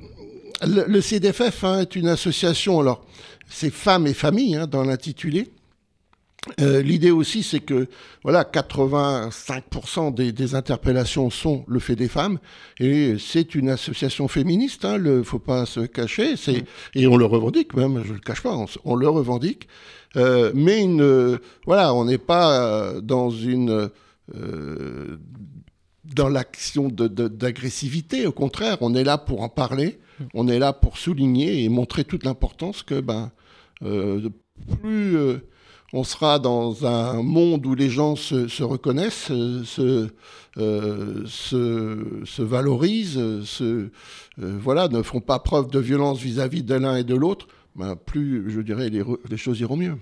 le, 0.61 0.99
CDFF 0.99 1.63
hein, 1.63 1.79
est 1.79 1.95
une 1.95 2.09
association, 2.09 2.81
alors, 2.81 3.05
c'est 3.49 3.71
femmes 3.71 4.07
et 4.07 4.13
familles 4.13 4.55
hein, 4.55 4.67
dans 4.67 4.83
l'intitulé. 4.83 5.49
Euh, 6.61 6.81
l'idée 6.81 7.11
aussi, 7.11 7.43
c'est 7.43 7.59
que 7.59 7.87
voilà, 8.23 8.43
85% 8.43 10.13
des, 10.13 10.55
interpellations 10.55 11.29
sont 11.29 11.65
le 11.67 11.79
fait 11.79 11.97
des 11.97 12.07
femmes, 12.07 12.39
et 12.79 13.15
c'est 13.19 13.55
une 13.55 13.69
association 13.69 14.29
féministe. 14.29 14.81
Il 14.83 14.87
hein, 14.87 14.97
ne 14.99 15.21
faut 15.21 15.39
pas 15.39 15.65
se 15.65 15.81
cacher, 15.81 16.35
et 16.95 17.07
on 17.07 17.17
le 17.17 17.25
revendique 17.25 17.73
même. 17.75 18.03
Je 18.05 18.13
le 18.13 18.19
cache 18.19 18.41
pas, 18.41 18.55
on, 18.85 18.95
le 18.95 19.09
revendique. 19.09 19.67
Euh, 20.15 20.51
mais 20.55 20.81
une, 20.81 21.37
voilà, 21.65 21.93
on 21.93 22.05
n'est 22.05 22.17
pas 22.17 23.01
dans 23.01 23.29
une 23.29 23.89
euh, 24.35 25.17
dans 26.15 26.29
l'action 26.29 26.87
d'agressivité. 26.87 28.25
Au 28.25 28.31
contraire, 28.31 28.77
on 28.81 28.95
est 28.95 29.03
là 29.03 29.17
pour 29.19 29.41
en 29.41 29.49
parler, 29.49 29.99
on 30.33 30.47
est 30.47 30.57
là 30.57 30.73
pour 30.73 30.97
souligner 30.97 31.63
et 31.63 31.69
montrer 31.69 32.03
toute 32.03 32.23
l'importance 32.23 32.81
que 32.81 32.99
ben 32.99 33.31
plus 33.81 35.39
on 35.93 36.03
sera 36.03 36.39
dans 36.39 36.85
un 36.85 37.23
monde 37.23 37.65
où 37.65 37.73
les 37.73 37.89
gens 37.89 38.15
se, 38.15 38.63
reconnaissent, 38.63 39.31
se, 39.63 40.07
euh, 40.57 41.23
se, 41.25 42.41
valorisent, 42.41 43.43
se, 43.43 43.63
euh, 43.63 43.89
voilà, 44.37 44.87
ne 44.87 45.01
font 45.01 45.21
pas 45.21 45.39
preuve 45.39 45.69
de 45.69 45.79
violence 45.79 46.19
vis-à-vis 46.19 46.63
de 46.63 46.75
l'un 46.75 46.97
et 46.97 47.03
de 47.03 47.15
l'autre, 47.15 47.47
ben, 47.75 47.95
plus, 47.95 48.49
je 48.51 48.61
dirais, 48.61 48.89
les, 48.89 49.37
choses 49.37 49.59
iront 49.61 49.77
mieux. 49.77 49.97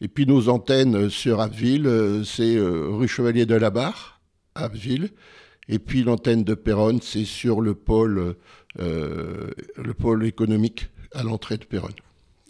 Et 0.00 0.08
puis 0.08 0.26
nos 0.26 0.48
antennes 0.48 0.94
euh, 0.94 1.08
sur 1.08 1.40
Abbeville, 1.40 1.86
euh, 1.86 2.22
c'est 2.22 2.56
rue 2.58 3.08
Chevalier 3.08 3.46
de 3.46 3.56
la 3.56 3.70
Barre, 3.70 4.20
Abbeville. 4.54 5.10
Et 5.68 5.80
puis 5.80 6.04
l'antenne 6.04 6.44
de 6.44 6.54
Péronne, 6.54 7.00
c'est 7.02 7.24
sur 7.24 7.60
le 7.60 7.74
pôle, 7.74 8.36
le 8.78 9.94
pôle 9.98 10.24
économique 10.24 10.90
à 11.12 11.24
l'entrée 11.24 11.56
de 11.56 11.64
Péronne. 11.64 11.90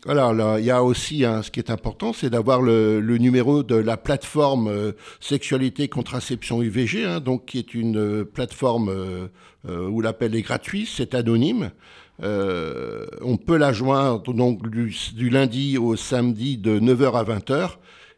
Voilà, 0.06 0.60
il 0.60 0.64
y 0.64 0.70
a 0.70 0.84
aussi 0.84 1.24
ce 1.42 1.50
qui 1.50 1.58
est 1.58 1.68
important, 1.68 2.12
c'est 2.12 2.30
d'avoir 2.30 2.62
le, 2.62 3.00
numéro 3.18 3.64
de 3.64 3.74
la 3.74 3.96
plateforme 3.96 4.68
euh, 4.68 4.92
sexualité 5.18 5.88
contraception 5.88 6.62
UVG, 6.62 7.04
hein, 7.04 7.18
donc 7.18 7.46
qui 7.46 7.58
est 7.58 7.74
une 7.74 7.98
euh, 7.98 8.24
plateforme 8.24 8.88
euh, 8.88 9.88
où 9.88 10.00
l'appel 10.00 10.36
est 10.36 10.42
gratuit, 10.42 10.86
c'est 10.86 11.16
anonyme. 11.16 11.72
on 12.22 13.36
peut 13.36 13.56
la 13.56 13.72
joindre 13.72 14.32
donc 14.32 14.70
du, 14.70 15.28
lundi 15.28 15.76
au 15.76 15.96
samedi 15.96 16.56
de 16.56 16.78
9h 16.78 17.18
à 17.18 17.24
20h 17.24 17.70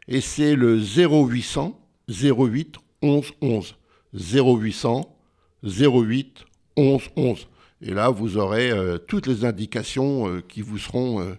et 0.07 0.21
c'est 0.21 0.55
le 0.55 0.77
0800 0.77 1.75
08 2.07 2.75
11 3.01 3.33
11 3.41 3.75
0800 4.13 5.17
08 5.63 6.45
11 6.77 7.01
11. 7.15 7.47
Et 7.81 7.95
là, 7.95 8.09
vous 8.11 8.37
aurez 8.37 8.71
toutes 9.07 9.25
les 9.25 9.43
indications 9.43 10.39
qui 10.47 10.61
vous 10.61 10.77
seront 10.77 11.35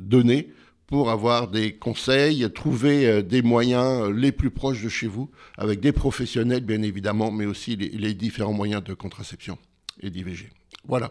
donner 0.00 0.52
pour 0.92 1.08
avoir 1.08 1.48
des 1.48 1.74
conseils, 1.74 2.46
trouver 2.52 3.06
euh, 3.06 3.22
des 3.22 3.40
moyens 3.40 4.02
euh, 4.02 4.12
les 4.12 4.30
plus 4.30 4.50
proches 4.50 4.82
de 4.82 4.90
chez 4.90 5.06
vous, 5.06 5.30
avec 5.56 5.80
des 5.80 5.90
professionnels 5.90 6.66
bien 6.66 6.82
évidemment, 6.82 7.30
mais 7.30 7.46
aussi 7.46 7.76
les, 7.76 8.12
différents 8.12 8.52
moyens 8.52 8.84
de 8.84 8.92
contraception 8.92 9.56
et 10.00 10.10
d'IVG. 10.10 10.50
Voilà. 10.86 11.10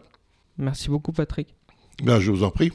Merci 0.60 0.90
beaucoup 0.90 1.12
Patrick. 1.12 1.56
Ben, 2.04 2.20
je 2.20 2.30
vous 2.30 2.44
en 2.44 2.52
prie. 2.52 2.72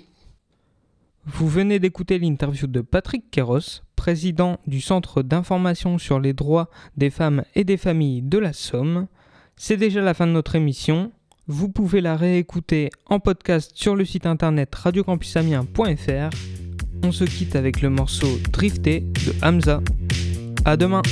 Vous 1.27 1.47
venez 1.47 1.79
d'écouter 1.79 2.19
l'interview 2.19 2.67
de 2.67 2.81
Patrick 2.81 3.31
Kéros, 3.31 3.83
président 3.95 4.59
du 4.67 4.81
Centre 4.81 5.23
d'information 5.23 5.99
sur 5.99 6.19
les 6.19 6.33
droits 6.33 6.71
des 6.97 7.11
femmes 7.11 7.45
et 7.55 7.63
des 7.63 7.77
familles 7.77 8.23
de 8.23 8.39
la 8.39 8.53
Somme. 8.53 9.07
C'est 9.55 9.77
déjà 9.77 10.01
la 10.03 10.13
fin 10.13 10.27
de 10.27 10.33
notre 10.33 10.57
émission. 10.57 11.13
Vous 11.49 11.69
pouvez 11.69 12.01
la 12.01 12.17
réécouter 12.17 12.91
en 13.07 13.21
podcast 13.21 13.71
sur 13.77 13.95
le 13.95 14.05
site 14.05 14.27
internet 14.27 14.75
radiocampusamiens.fr. 14.75 16.37
On 17.05 17.13
se 17.13 17.23
quitte 17.23 17.55
avec 17.55 17.83
le 17.83 17.89
morceau 17.89 18.41
Drifté 18.51 19.01
de 19.01 19.33
Hamza. 19.47 19.81
À 20.65 20.77
demain! 20.77 21.03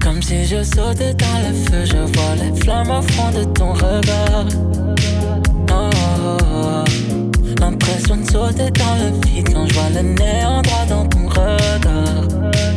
Comme 0.00 0.22
si 0.22 0.46
je 0.46 0.62
sautais 0.62 1.12
dans 1.12 1.38
le 1.46 1.54
feu, 1.54 1.84
je 1.84 1.98
vois 1.98 2.34
les 2.36 2.58
flammes 2.62 2.92
au 2.92 3.02
fond 3.02 3.30
de 3.38 3.44
ton 3.44 3.74
regard. 3.74 4.46
Oh, 5.70 5.90
oh, 6.00 6.38
oh. 6.40 6.84
L'impression 7.60 8.16
de 8.16 8.24
sauter 8.24 8.70
dans 8.70 8.94
le 8.96 9.26
vide 9.26 9.52
quand 9.52 9.66
je 9.66 9.74
vois 9.74 9.90
le 9.90 10.14
néant 10.14 10.62
droit 10.62 10.86
dans 10.88 11.15
ton 11.36 11.58
regard. 11.74 12.75